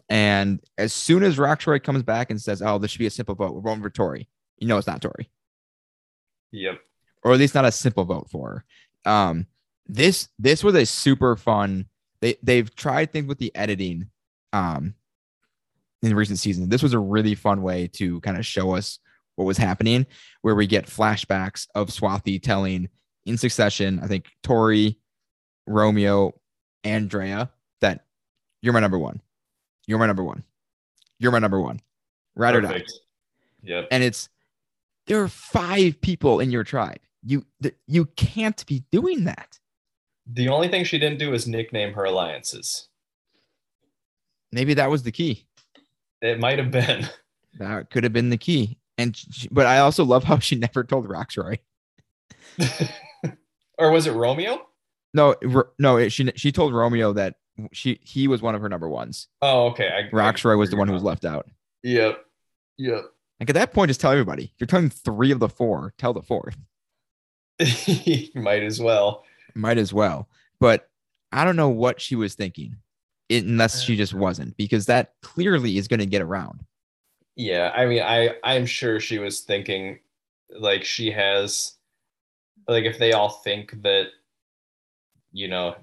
[0.10, 3.36] And as soon as Rocksroy comes back and says, Oh, this should be a simple
[3.36, 4.28] vote, we're voting for Tori.
[4.58, 5.30] You know it's not Tori.
[6.56, 6.80] Yep.
[7.24, 8.64] Or at least not a simple vote for.
[9.06, 9.48] Um,
[9.88, 11.86] this this was a super fun.
[12.22, 14.10] They they've tried things with the editing
[14.54, 14.96] um
[16.02, 16.70] in recent seasons.
[16.70, 19.00] This was a really fun way to kind of show us
[19.36, 20.06] what was happening,
[20.42, 22.90] where we get flashbacks of Swati telling
[23.26, 25.00] in succession, I think Tori,
[25.68, 26.40] Romeo,
[26.84, 27.52] Andrea,
[27.82, 28.06] that
[28.62, 29.22] you're my number one.
[29.88, 30.44] You're my number one.
[31.20, 31.82] You're my number one.
[32.36, 32.84] Ride or die.
[33.64, 33.88] Yep.
[33.92, 34.30] And it's
[35.08, 37.00] there are five people in your tribe.
[37.24, 39.60] You th- you can't be doing that.
[40.28, 42.90] The only thing she didn't do is nickname her alliances.
[44.52, 45.48] Maybe that was the key.
[46.22, 47.08] It might have been.
[47.58, 48.80] That could have been the key.
[48.98, 51.60] And she, but I also love how she never told Rocksroy.
[53.78, 54.68] or was it Romeo?
[55.14, 55.36] No,
[55.80, 57.36] no, it, she she told Romeo that
[57.72, 59.30] she he was one of her number ones.
[59.42, 59.88] Oh, okay.
[59.88, 61.48] I, Rocksroy was the one who was left out.
[61.84, 62.26] Yep.
[62.78, 63.06] Yep.
[63.40, 64.54] Like at that point, just tell everybody.
[64.58, 66.58] You're telling three of the four, tell the fourth.
[68.36, 69.24] might as well.
[69.56, 70.30] Might as well.
[70.60, 70.90] But
[71.32, 72.78] I don't know what she was thinking,
[73.30, 74.18] unless she just uh.
[74.18, 76.64] wasn't, because that clearly is going to get around.
[77.36, 80.00] Yeah, I mean, I I'm sure she was thinking
[80.58, 81.74] like she has
[82.68, 84.08] like if they all think that
[85.34, 85.76] you know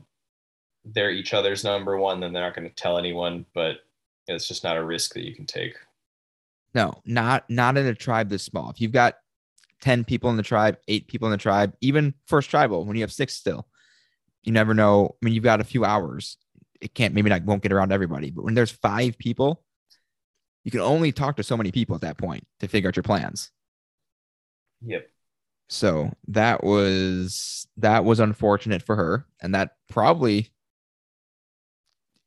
[0.85, 3.45] they're each other's number one, then they're not going to tell anyone.
[3.55, 3.77] But
[4.29, 5.75] it's just not a risk that you can take.
[6.75, 8.71] No, not not in a tribe this small.
[8.71, 9.15] If you've got
[9.83, 13.03] 10 people in the tribe, eight people in the tribe, even first tribal, when you
[13.03, 13.67] have six still,
[14.43, 15.17] you never know.
[15.21, 16.39] I mean, you've got a few hours.
[16.81, 19.63] It can't maybe not won't get around everybody, but when there's five people,
[20.65, 23.03] you can only talk to so many people at that point to figure out your
[23.03, 23.51] plans.
[24.85, 25.09] Yep.
[25.69, 30.51] So that was that was unfortunate for her, and that probably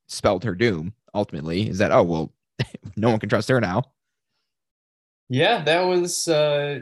[0.08, 0.94] spelled her doom.
[1.14, 2.34] Ultimately, is that oh well,
[2.96, 3.84] no one can trust her now.
[5.30, 6.28] Yeah, that was.
[6.28, 6.82] uh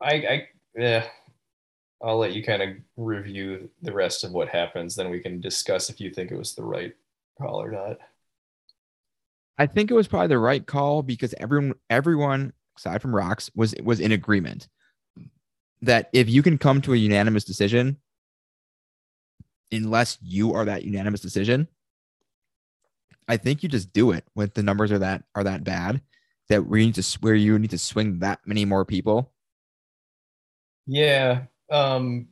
[0.00, 1.06] I I yeah.
[2.02, 4.94] I'll let you kind of review the rest of what happens.
[4.94, 6.94] Then we can discuss if you think it was the right
[7.40, 7.98] call or not.
[9.56, 13.74] I think it was probably the right call because everyone, everyone aside from Rocks was
[13.82, 14.68] was in agreement
[15.82, 17.98] that if you can come to a unanimous decision,
[19.70, 21.68] unless you are that unanimous decision,
[23.28, 26.02] I think you just do it when the numbers are that are that bad
[26.48, 29.32] that we need to where you need to swing that many more people.
[30.86, 31.44] Yeah.
[31.70, 32.28] Um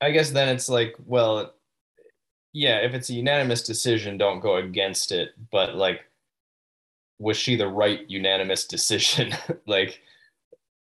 [0.00, 1.54] I guess then it's like, well,
[2.52, 5.30] yeah, if it's a unanimous decision, don't go against it.
[5.50, 6.02] But like,
[7.18, 9.34] was she the right unanimous decision?
[9.66, 10.00] like,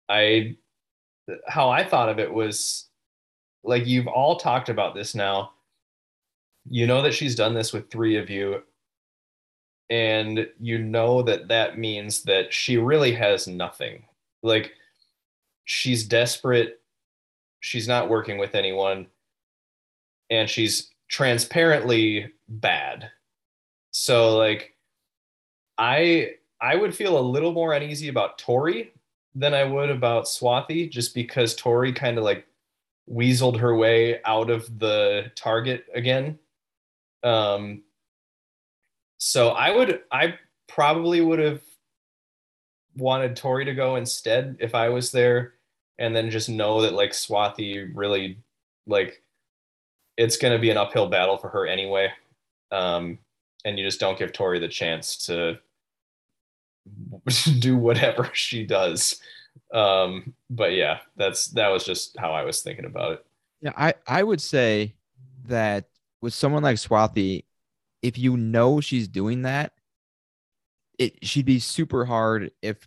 [0.08, 0.56] I
[1.46, 2.88] how I thought of it was
[3.64, 5.52] like you've all talked about this now.
[6.68, 8.62] You know that she's done this with three of you,
[9.92, 14.02] and you know that that means that she really has nothing.
[14.42, 14.72] Like
[15.66, 16.80] she's desperate,
[17.60, 19.06] she's not working with anyone,
[20.30, 23.10] and she's transparently bad.
[23.90, 24.74] So like
[25.76, 28.92] I I would feel a little more uneasy about Tori
[29.34, 32.46] than I would about Swati, just because Tori kind of like
[33.10, 36.38] weaseled her way out of the target again.
[37.22, 37.82] Um,
[39.24, 40.34] so I would, I
[40.66, 41.60] probably would have
[42.96, 45.54] wanted Tori to go instead if I was there,
[45.96, 48.38] and then just know that like Swati really,
[48.84, 49.22] like,
[50.16, 52.10] it's going to be an uphill battle for her anyway.
[52.72, 53.20] Um,
[53.64, 55.60] and you just don't give Tori the chance to
[57.60, 59.20] do whatever she does.
[59.72, 63.26] Um, but yeah, that's that was just how I was thinking about it.
[63.60, 64.94] Yeah, I, I would say
[65.46, 65.84] that
[66.20, 67.44] with someone like Swati,
[68.02, 69.72] if you know she's doing that,
[70.98, 72.86] it she'd be super hard, if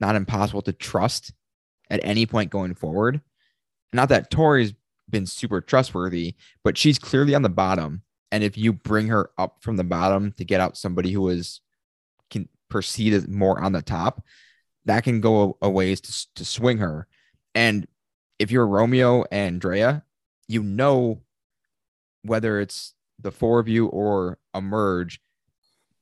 [0.00, 1.32] not impossible, to trust
[1.90, 3.20] at any point going forward.
[3.92, 4.74] Not that Tori's
[5.08, 6.34] been super trustworthy,
[6.64, 8.02] but she's clearly on the bottom.
[8.32, 11.60] And if you bring her up from the bottom to get out somebody who is
[12.30, 14.24] can proceed as more on the top,
[14.84, 17.06] that can go a, a ways to, to swing her.
[17.54, 17.86] And
[18.38, 20.04] if you're Romeo and Drea,
[20.48, 21.22] you know
[22.22, 25.20] whether it's the four of you or a merge,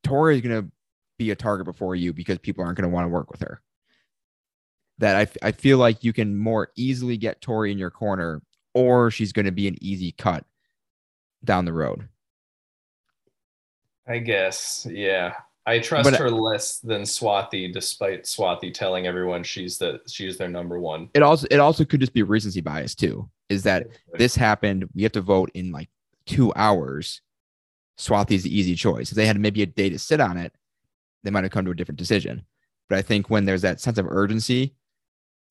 [0.03, 0.71] Tori is going to
[1.19, 3.61] be a target before you because people aren't going to want to work with her.
[4.99, 8.43] That I, I feel like you can more easily get Tori in your corner,
[8.75, 10.45] or she's going to be an easy cut
[11.45, 12.09] down the road.
[14.07, 15.35] I guess, yeah.
[15.67, 20.49] I trust but, her less than Swati, despite Swati telling everyone she's the she's their
[20.49, 21.09] number one.
[21.15, 23.29] It also it also could just be recency bias too.
[23.49, 23.87] Is that
[24.19, 24.89] this happened?
[24.95, 25.89] We have to vote in like
[26.27, 27.21] two hours.
[27.99, 29.11] Swati's the easy choice.
[29.11, 30.53] If they had maybe a day to sit on it,
[31.23, 32.45] they might have come to a different decision.
[32.89, 34.75] But I think when there's that sense of urgency,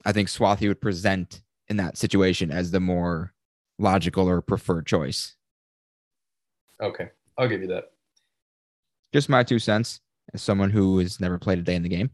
[0.06, 3.34] I think Swati would present in that situation as the more
[3.80, 5.36] logical or preferred choice.
[6.82, 7.92] Okay, I'll give you that.
[9.14, 10.02] Just my two cents
[10.34, 12.10] as someone who has never played a day in the game.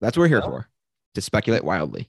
[0.00, 0.68] That's what we're here for
[1.14, 2.08] to speculate wildly.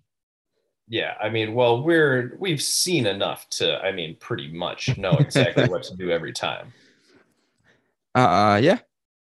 [0.90, 5.70] Yeah, I mean, well, we're we've seen enough to, I mean, pretty much know exactly
[5.70, 6.74] what to do every time.
[8.16, 8.80] Uh, yeah.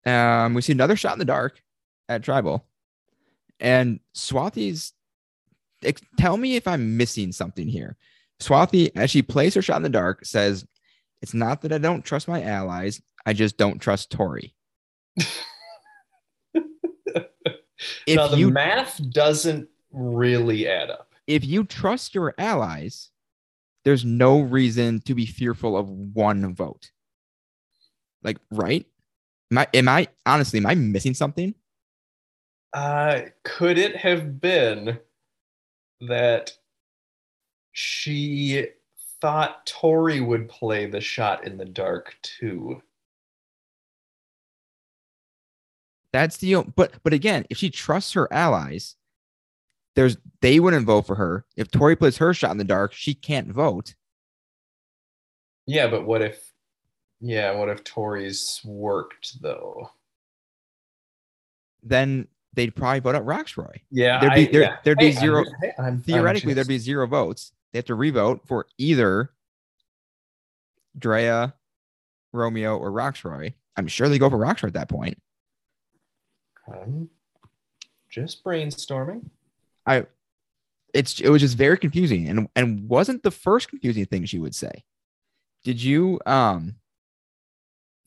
[0.07, 1.63] Um, we see another shot in the dark
[2.09, 2.67] at tribal,
[3.61, 4.95] and Swati's.
[6.19, 7.99] Tell me if I'm missing something here.
[8.41, 10.67] Swati, as she plays her shot in the dark, says,
[11.21, 13.03] "It's not that I don't trust my allies.
[13.27, 14.55] I just don't trust Tori."
[15.17, 15.37] if
[18.09, 21.12] now the you, math doesn't really add up.
[21.27, 23.11] If you trust your allies,
[23.85, 26.91] there's no reason to be fearful of one vote.
[28.23, 28.87] Like, right?
[29.51, 31.55] Am I, am I honestly, am I missing something?
[32.73, 34.99] Uh, could it have been
[36.01, 36.53] that
[37.73, 38.67] she
[39.21, 42.83] thought Tori would play the shot in the dark too?
[46.13, 48.97] That's the but but again, if she trusts her allies,
[49.95, 51.45] there's they wouldn't vote for her.
[51.57, 53.95] If Tori plays her shot in the dark, she can't vote.
[55.67, 56.53] Yeah, but what if
[57.21, 59.91] yeah, what if Tori's worked though?
[61.83, 63.77] Then they'd probably vote out Rocksroy.
[63.91, 64.77] Yeah, there'd be I, there, yeah.
[64.85, 67.53] there'd be 0 I'm, hey, I'm, theoretically I'm there'd be zero votes.
[67.73, 69.31] They have to revote for either
[70.99, 71.55] Drea,
[72.33, 73.55] Romeo, or Rocksroy.
[73.77, 75.19] I'm sure they go for Rocksroy at that point.
[78.11, 79.25] Just brainstorming.
[79.87, 80.07] I
[80.95, 84.55] it's it was just very confusing and and wasn't the first confusing thing she would
[84.55, 84.85] say.
[85.65, 86.77] Did you um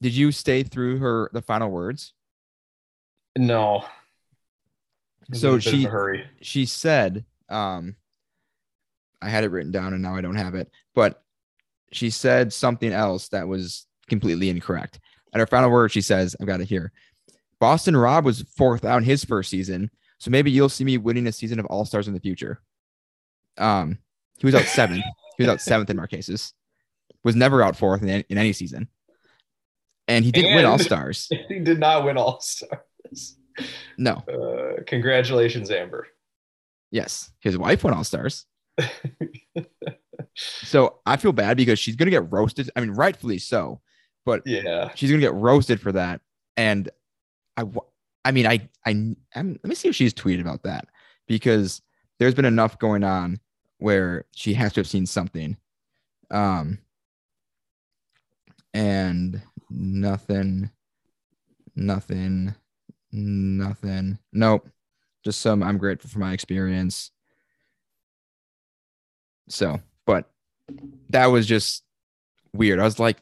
[0.01, 2.13] did you stay through her the final words?
[3.37, 3.85] No.
[5.33, 5.85] So she
[6.41, 7.95] she said um
[9.21, 11.23] I had it written down and now I don't have it, but
[11.91, 14.99] she said something else that was completely incorrect.
[15.33, 16.91] At her final word, she says, I've got it here.
[17.59, 21.27] Boston Rob was fourth out in his first season, so maybe you'll see me winning
[21.27, 22.61] a season of All Stars in the future.
[23.57, 23.99] Um,
[24.37, 25.03] he was out seventh.
[25.37, 26.53] he was out seventh in Marquesas.
[27.23, 28.87] Was never out fourth in, in any season,
[30.07, 31.29] and he didn't and win All Stars.
[31.49, 33.37] He did not win All Stars.
[33.97, 34.23] No.
[34.27, 36.07] Uh, congratulations, Amber.
[36.91, 38.45] Yes, his wife won All Stars.
[40.35, 42.69] so I feel bad because she's gonna get roasted.
[42.75, 43.81] I mean, rightfully so,
[44.25, 46.21] but yeah, she's gonna get roasted for that.
[46.57, 46.89] And
[47.57, 47.63] I,
[48.25, 50.87] I mean, I, I, I'm, let me see if she's tweeted about that
[51.27, 51.81] because
[52.19, 53.39] there's been enough going on
[53.77, 55.55] where she has to have seen something.
[56.31, 56.79] Um,
[58.73, 60.71] and nothing,
[61.75, 62.55] nothing,
[63.11, 64.17] nothing.
[64.33, 64.69] Nope.
[65.23, 65.63] Just some.
[65.63, 67.11] I'm grateful for my experience.
[69.49, 70.29] So, but
[71.09, 71.83] that was just
[72.53, 72.79] weird.
[72.79, 73.17] I was like,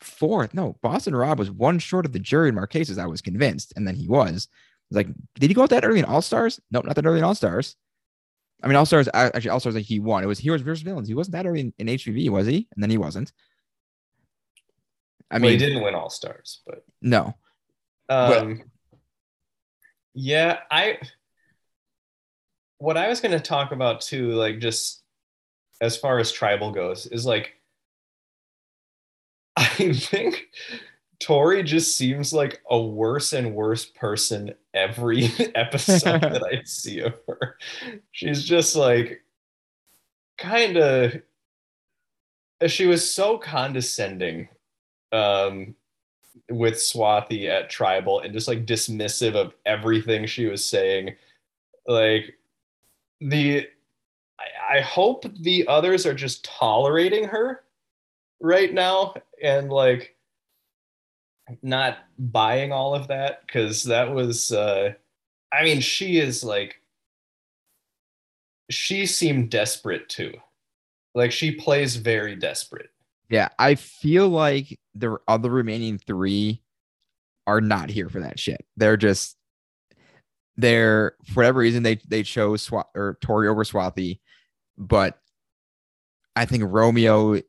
[0.00, 0.54] fourth.
[0.54, 2.98] No, Boston Rob was one short of the jury in Marquesas.
[2.98, 4.48] I was convinced, and then he was.
[4.90, 6.60] Was like, did he go out that early in All Stars?
[6.70, 7.76] Nope, not that early in All Stars.
[8.62, 10.24] I mean, All Stars actually All Stars like he won.
[10.24, 11.08] It was Heroes versus Villains.
[11.08, 12.68] He wasn't that early in, in HPV, was he?
[12.74, 13.32] And then he wasn't.
[15.30, 17.34] I well, mean, he didn't win All Stars, but no.
[18.08, 18.98] Um, but,
[20.14, 20.98] yeah, I.
[22.78, 25.02] What I was going to talk about too, like just
[25.80, 27.57] as far as tribal goes, is like
[29.78, 30.50] I think
[31.18, 35.24] Tori just seems like a worse and worse person every
[35.56, 37.56] episode that I see of her.
[38.12, 39.20] She's just like
[40.38, 41.14] kind of
[42.68, 44.48] she was so condescending
[45.10, 45.74] um
[46.50, 51.16] with Swati at tribal and just like dismissive of everything she was saying.
[51.88, 52.38] Like
[53.20, 53.66] the
[54.38, 57.64] I, I hope the others are just tolerating her
[58.40, 60.16] right now and like
[61.62, 64.92] not buying all of that because that was uh
[65.52, 66.80] i mean she is like
[68.70, 70.34] she seemed desperate too.
[71.14, 72.90] Like she plays very desperate.
[73.30, 76.62] Yeah i feel like the other remaining three
[77.46, 78.64] are not here for that shit.
[78.76, 79.36] They're just
[80.58, 84.20] they're for whatever reason they they chose Swat or Tori over Swati,
[84.76, 85.18] but
[86.36, 87.40] I think Romeo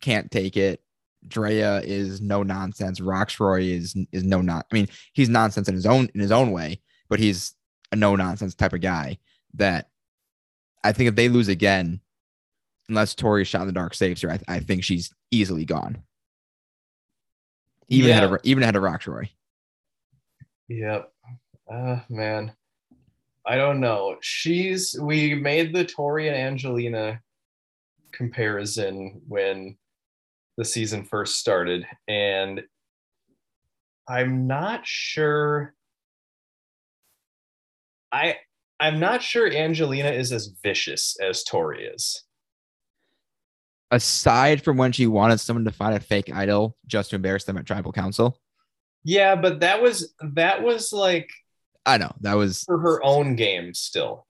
[0.00, 0.80] can't take it.
[1.28, 3.00] Drea is no nonsense.
[3.00, 4.66] Rocksroy is is no not.
[4.70, 7.54] I mean, he's nonsense in his own in his own way, but he's
[7.92, 9.18] a no nonsense type of guy.
[9.54, 9.88] That
[10.84, 12.00] I think if they lose again,
[12.88, 16.02] unless Tori shot in the dark saves her, I, I think she's easily gone.
[17.88, 18.16] Even yeah.
[18.18, 19.28] ahead of even ahead of Rocksroy.
[20.68, 21.12] Yep.
[21.70, 22.52] Uh man.
[23.44, 24.16] I don't know.
[24.20, 27.20] She's we made the Tori and Angelina
[28.16, 29.76] comparison when
[30.56, 32.62] the season first started, and
[34.08, 35.74] I'm not sure.
[38.12, 38.36] I
[38.78, 42.22] I'm not sure Angelina is as vicious as Tori is.
[43.90, 47.56] Aside from when she wanted someone to find a fake idol just to embarrass them
[47.56, 48.40] at tribal council.
[49.04, 51.30] Yeah, but that was that was like
[51.84, 54.26] I know that was for her own game still.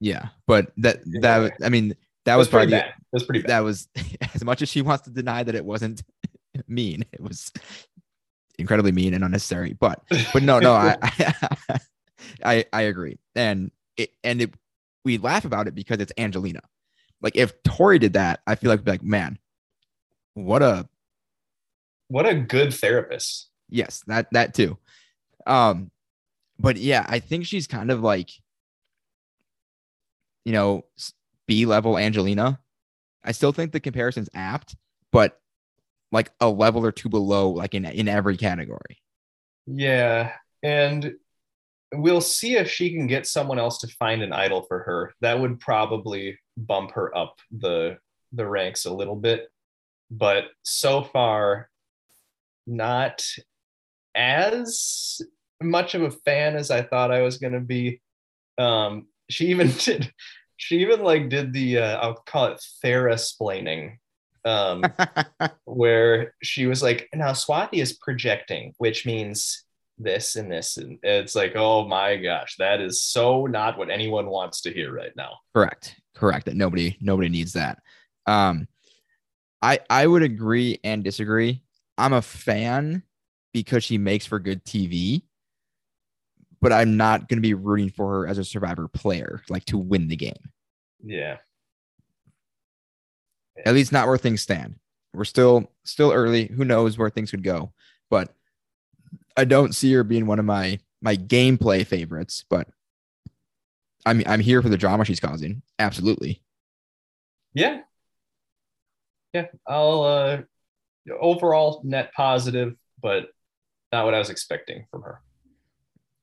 [0.00, 1.94] Yeah, but that that I mean
[2.26, 2.86] that was, was probably bad.
[2.86, 3.50] That was pretty bad.
[3.50, 3.88] That was
[4.34, 6.02] as much as she wants to deny that it wasn't
[6.68, 7.04] mean.
[7.12, 7.52] It was
[8.58, 9.74] incredibly mean and unnecessary.
[9.78, 10.02] But
[10.32, 10.96] but no no I
[12.44, 14.54] I, I agree and it and it
[15.04, 16.60] we laugh about it because it's Angelina.
[17.22, 19.38] Like if Tori did that, I feel like like man,
[20.34, 20.88] what a
[22.08, 23.48] what a good therapist.
[23.68, 24.78] Yes, that that too.
[25.46, 25.90] Um,
[26.58, 28.30] but yeah, I think she's kind of like,
[30.44, 30.84] you know,
[31.46, 32.60] B level Angelina.
[33.24, 34.76] I still think the comparison's apt,
[35.12, 35.38] but
[36.12, 39.02] like a level or two below, like in in every category.
[39.66, 40.32] Yeah,
[40.62, 41.14] and
[41.92, 45.14] we'll see if she can get someone else to find an idol for her.
[45.20, 47.98] That would probably bump her up the
[48.32, 49.48] the ranks a little bit.
[50.10, 51.68] But so far,
[52.66, 53.24] not
[54.14, 55.20] as
[55.62, 58.00] much of a fan as I thought I was going to be.
[58.58, 60.12] Um, she even did
[60.56, 63.98] she even like did the uh, I'll call it therasplaining,
[64.44, 64.84] um,
[65.64, 69.64] where she was like, now Swati is projecting, which means
[69.98, 74.26] this and this, and it's like, oh my gosh, that is so not what anyone
[74.26, 75.32] wants to hear right now.
[75.54, 76.46] Correct, correct.
[76.46, 77.78] That nobody nobody needs that.
[78.26, 78.68] Um,
[79.62, 81.62] I I would agree and disagree.
[81.98, 83.02] I'm a fan
[83.52, 85.22] because she makes for good TV
[86.66, 89.78] but I'm not going to be rooting for her as a survivor player, like to
[89.78, 90.50] win the game.
[91.00, 91.36] Yeah.
[93.64, 94.74] At least not where things stand.
[95.14, 96.46] We're still still early.
[96.46, 97.72] Who knows where things could go?
[98.10, 98.34] But
[99.36, 102.44] I don't see her being one of my my gameplay favorites.
[102.50, 102.66] But
[104.04, 105.62] I'm I'm here for the drama she's causing.
[105.78, 106.42] Absolutely.
[107.54, 107.82] Yeah.
[109.32, 109.46] Yeah.
[109.68, 110.42] I'll uh
[111.20, 113.28] overall net positive, but
[113.92, 115.20] not what I was expecting from her.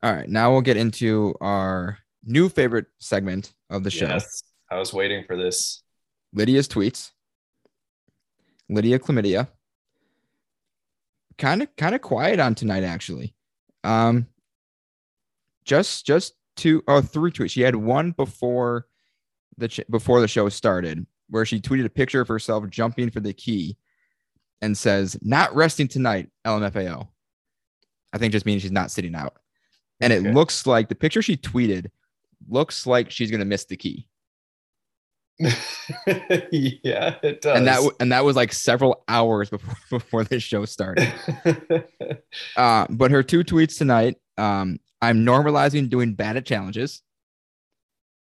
[0.03, 4.07] All right, now we'll get into our new favorite segment of the show.
[4.07, 5.81] Yes, I was waiting for this.
[6.33, 7.11] Lydia's tweets.
[8.69, 9.47] Lydia chlamydia.
[11.37, 13.33] Kind of, kind of quiet on tonight, actually.
[13.85, 14.27] Um,
[15.63, 17.51] just, just two or three tweets.
[17.51, 18.87] She had one before
[19.57, 23.19] the ch- before the show started, where she tweeted a picture of herself jumping for
[23.19, 23.77] the key,
[24.61, 27.07] and says, "Not resting tonight, LMFAO."
[28.11, 29.37] I think just means she's not sitting out,
[30.01, 30.27] and Okay.
[30.29, 31.87] it looks like the picture she tweeted
[32.49, 34.07] looks like she's gonna miss the key,
[35.39, 37.57] yeah, it does.
[37.57, 41.11] and that and that was like several hours before before the show started.
[42.57, 47.01] Uh, but her two tweets tonight, um, I'm normalizing doing bad at challenges.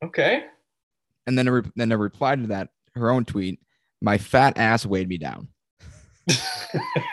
[0.04, 0.44] okay.
[1.26, 3.60] And then a re- then a reply to that, her own tweet,
[4.02, 5.50] my fat ass weighed me down.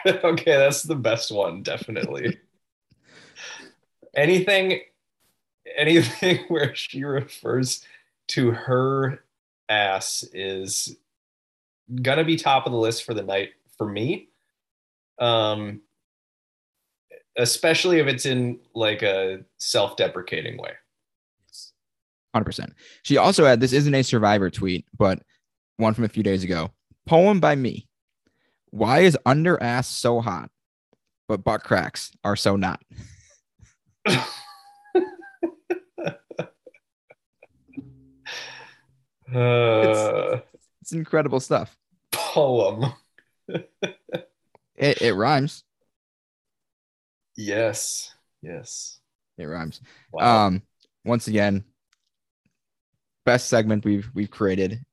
[0.06, 2.38] okay, that's the best one, definitely.
[4.16, 4.80] Anything
[5.76, 7.84] anything where she refers
[8.28, 9.24] to her
[9.68, 10.96] ass is
[12.02, 14.28] gonna be top of the list for the night for me.
[15.18, 15.80] Um
[17.36, 20.70] especially if it's in like a self-deprecating way.
[22.34, 22.72] 100%.
[23.02, 25.20] She also had this isn't a survivor tweet, but
[25.76, 26.70] one from a few days ago.
[27.06, 27.88] Poem by me.
[28.70, 30.50] Why is under ass so hot,
[31.28, 32.82] but butt cracks are so not?
[39.34, 40.40] Uh,
[40.80, 41.76] It's incredible stuff.
[42.12, 42.92] poem.
[43.48, 45.64] It, it rhymes.
[47.36, 48.12] Yes.
[48.42, 48.98] Yes.
[49.38, 49.80] It rhymes.
[50.12, 50.46] Wow.
[50.46, 50.62] Um,
[51.04, 51.64] once again,
[53.24, 54.84] best segment we've we've created,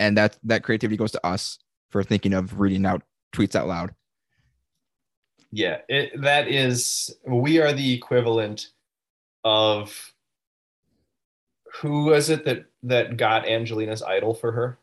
[0.00, 1.58] and that that creativity goes to us
[1.90, 3.02] for thinking of reading out
[3.32, 3.94] tweets out loud.
[5.54, 8.70] Yeah, it, that is, we are the equivalent
[9.44, 10.12] of
[11.80, 14.80] who was it that that got Angelina's idol for her?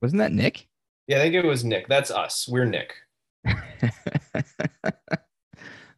[0.00, 0.68] Wasn't that Nick?
[1.06, 1.86] Yeah, I think it was Nick.
[1.86, 2.48] That's us.
[2.48, 2.94] We're Nick.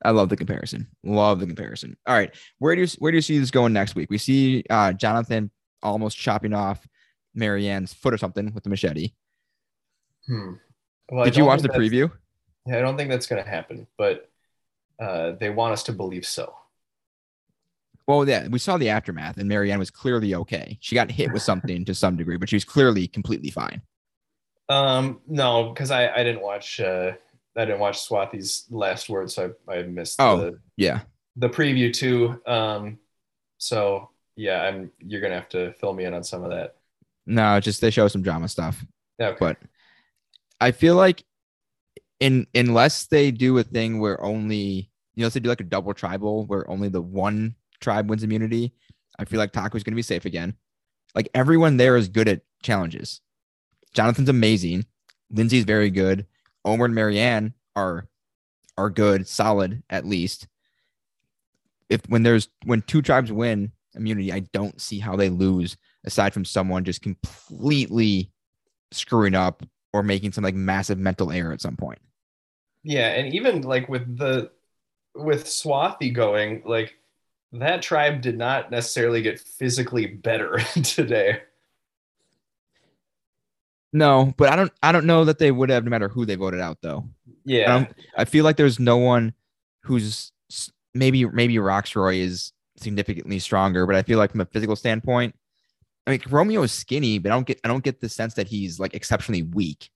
[0.05, 0.89] I love the comparison.
[1.05, 1.97] Love the comparison.
[2.09, 4.11] All right, where do you where do you see this going next week?
[4.11, 6.85] We see uh, Jonathan almost chopping off
[7.37, 9.13] Maryanne's foot or something with the machete.
[10.27, 10.55] Hmm.
[11.09, 12.11] Well, Did you watch the preview?
[12.67, 14.31] I don't think that's going to happen, but
[15.01, 16.55] uh, they want us to believe so.
[18.07, 20.77] Well, yeah, we saw the aftermath, and Maryanne was clearly okay.
[20.81, 23.83] She got hit with something to some degree, but she was clearly completely fine.
[24.69, 27.13] Um, no, because I, I didn't watch uh,
[27.57, 30.37] I didn't watch Swati's last words, so I, I missed Oh.
[30.39, 31.01] the Yeah,
[31.37, 32.41] the preview too.
[32.47, 32.99] Um,
[33.59, 36.77] so yeah, I'm you're gonna have to fill me in on some of that.
[37.27, 38.85] no, just they show some drama stuff.
[39.21, 39.37] Okay.
[39.39, 39.57] But
[40.61, 41.25] I feel like
[42.21, 45.65] in unless they do a thing where only you know, if they do like a
[45.65, 48.73] double tribal where only the one tribe wins immunity,
[49.19, 50.55] I feel like Taku's gonna be safe again.
[51.15, 53.21] Like everyone there is good at challenges.
[53.93, 54.87] Jonathan's amazing.
[55.31, 56.27] Lindsay's very good.
[56.65, 58.07] Omar and Maryanne are
[58.79, 60.47] are good, solid at least.
[61.89, 66.33] If when there's when two tribes win immunity, I don't see how they lose aside
[66.33, 68.33] from someone just completely
[68.93, 69.63] screwing up
[69.93, 71.99] or making some like massive mental error at some point.
[72.83, 74.51] Yeah, and even like with the
[75.15, 76.95] with Swati going, like
[77.53, 81.43] that tribe did not necessarily get physically better today.
[83.93, 86.37] No, but I don't I don't know that they would have no matter who they
[86.37, 87.09] voted out though.
[87.45, 87.79] Yeah.
[87.79, 89.35] don't, I feel like there's no one
[89.83, 90.33] who's
[90.95, 95.35] maybe maybe Rocksroy is significantly stronger, but I feel like from a physical standpoint,
[96.07, 98.47] I mean Romeo is skinny, but I don't get I don't get the sense that
[98.47, 99.91] he's like exceptionally weak.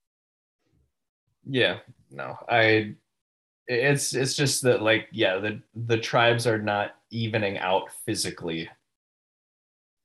[1.49, 1.79] Yeah.
[2.15, 2.37] No.
[2.49, 2.95] I
[3.67, 8.69] it's it's just that like yeah, the the tribes are not evening out physically.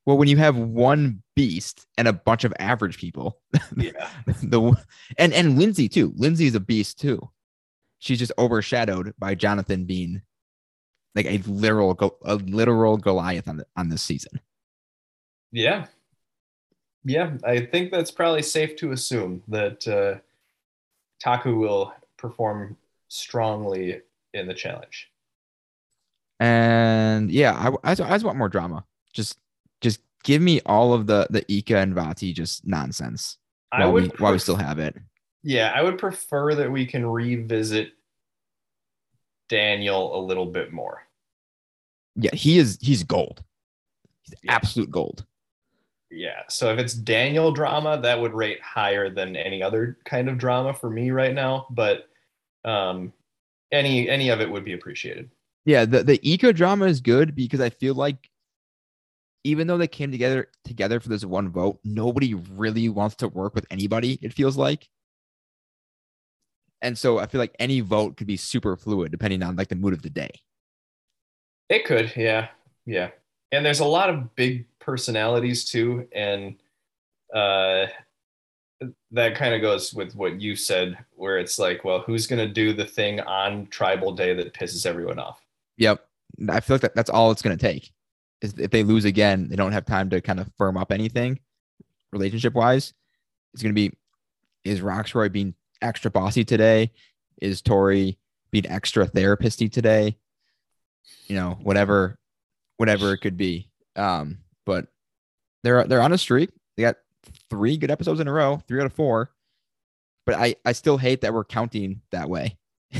[0.05, 3.39] Well, when you have one beast and a bunch of average people,
[3.77, 4.09] Yeah.
[4.25, 4.75] the
[5.17, 6.13] and and Lindsay too.
[6.15, 7.29] Lindsay's a beast too.
[7.99, 10.21] She's just overshadowed by Jonathan being
[11.15, 14.39] like a literal Go- a literal Goliath on the, on this season.
[15.51, 15.87] Yeah.
[17.05, 20.19] Yeah, I think that's probably safe to assume that uh,
[21.23, 24.01] Taku will perform strongly
[24.33, 25.09] in the challenge.
[26.39, 28.85] And yeah, I, I, just- I just want more drama.
[29.13, 29.39] Just
[29.81, 33.37] just give me all of the the Ika and Vati just nonsense
[33.71, 34.95] I while we would while we still have it.
[35.43, 37.93] Yeah, I would prefer that we can revisit
[39.47, 41.01] Daniel a little bit more.
[42.15, 43.43] Yeah, he is he's gold.
[44.23, 44.53] He's Yeah.
[44.55, 45.25] absolute gold.
[46.11, 50.37] Yeah, so if it's Daniel drama, that would rate higher than any other kind of
[50.37, 51.67] drama for me right now.
[51.69, 52.09] But
[52.65, 53.13] um,
[53.71, 55.29] any any of it would be appreciated.
[55.65, 58.29] Yeah, the the Ika drama is good because I feel like
[59.43, 63.53] even though they came together together for this one vote, nobody really wants to work
[63.53, 64.17] with anybody.
[64.21, 64.89] It feels like,
[66.81, 69.75] and so I feel like any vote could be super fluid depending on like the
[69.75, 70.31] mood of the day.
[71.69, 72.47] It could, yeah.
[72.85, 73.11] Yeah.
[73.51, 76.07] And there's a lot of big personalities too.
[76.13, 76.55] And
[77.33, 77.87] uh,
[79.11, 82.53] that kind of goes with what you said, where it's like, well, who's going to
[82.53, 85.41] do the thing on tribal day that pisses everyone off?
[85.77, 86.05] Yep.
[86.49, 87.91] I feel like that, that's all it's going to take.
[88.41, 91.39] Is if they lose again, they don't have time to kind of firm up anything
[92.11, 92.93] relationship wise.
[93.53, 93.93] It's going to be
[94.63, 96.91] is Rocksroy being extra bossy today?
[97.41, 98.17] Is Tori
[98.51, 100.17] being extra therapisty today?
[101.27, 102.19] You know, whatever,
[102.77, 103.69] whatever it could be.
[103.95, 104.39] Um,
[104.69, 104.85] but
[105.63, 106.51] they're they're on a streak.
[106.77, 106.97] They got
[107.49, 109.31] three good episodes in a row, three out of four.
[110.27, 112.55] But I I still hate that we're counting that way.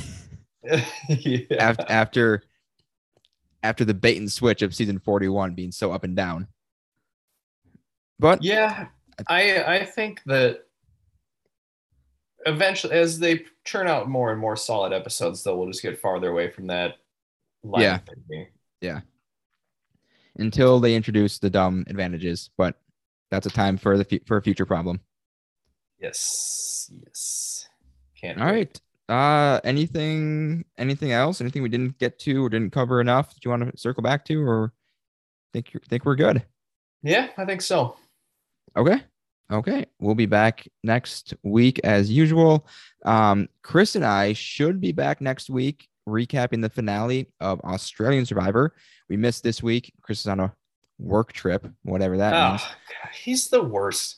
[1.08, 1.42] yeah.
[1.60, 2.44] after after
[3.62, 6.48] after the bait and switch of season 41 being so up and down.
[8.18, 8.88] But Yeah,
[9.28, 10.66] I I think that
[12.48, 16.32] eventually, as they churn out more and more solid episodes, though, we'll just get farther
[16.32, 16.96] away from that.
[17.64, 18.00] Yeah.
[18.00, 18.48] thinking.
[20.40, 22.76] Until they introduce the dumb advantages, but
[23.32, 25.00] that's a time for the fu- for a future problem.
[26.00, 26.92] Yes.
[27.06, 27.68] Yes.
[28.20, 28.40] Can't.
[28.40, 28.52] All wait.
[28.54, 28.82] right.
[29.16, 31.42] Uh anything anything else?
[31.42, 34.24] Anything we didn't get to or didn't cover enough Do you want to circle back
[34.26, 34.72] to or
[35.52, 36.46] think you think we're good?
[37.02, 37.98] Yeah, I think so.
[38.78, 39.02] Okay.
[39.52, 39.86] Okay.
[40.00, 42.68] We'll be back next week as usual.
[43.04, 48.74] Um, Chris and I should be back next week recapping the finale of Australian Survivor.
[49.10, 49.94] We missed this week.
[50.02, 50.54] Chris is on a
[51.00, 52.62] work trip, whatever that Oh, means.
[52.62, 54.18] God, he's the worst.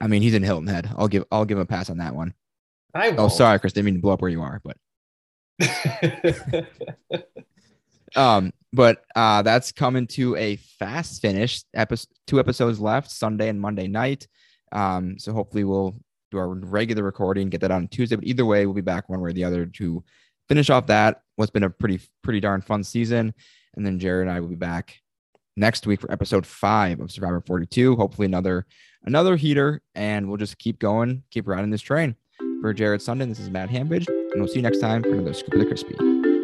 [0.00, 0.88] I mean, he's in Hilton Head.
[0.96, 2.34] I'll give I'll give him a pass on that one.
[2.94, 3.32] I Oh, won't.
[3.32, 3.72] sorry, Chris.
[3.72, 4.76] Didn't mean to blow up where you are, but
[8.16, 11.62] um, but uh, that's coming to a fast finish.
[11.74, 14.26] Episode two episodes left, Sunday and Monday night.
[14.72, 15.96] Um, so hopefully we'll
[16.30, 18.16] do our regular recording, get that on Tuesday.
[18.16, 20.04] But either way, we'll be back one way or the other to
[20.48, 21.22] finish off that.
[21.36, 23.34] What's been a pretty pretty darn fun season,
[23.76, 24.96] and then Jared and I will be back
[25.56, 27.96] next week for episode five of Survivor 42.
[27.96, 28.66] Hopefully another
[29.04, 32.16] another heater, and we'll just keep going, keep riding this train.
[32.60, 35.34] For Jared Sundin, this is Matt Hambridge, and we'll see you next time for another
[35.34, 36.37] Scoop of the Crispy.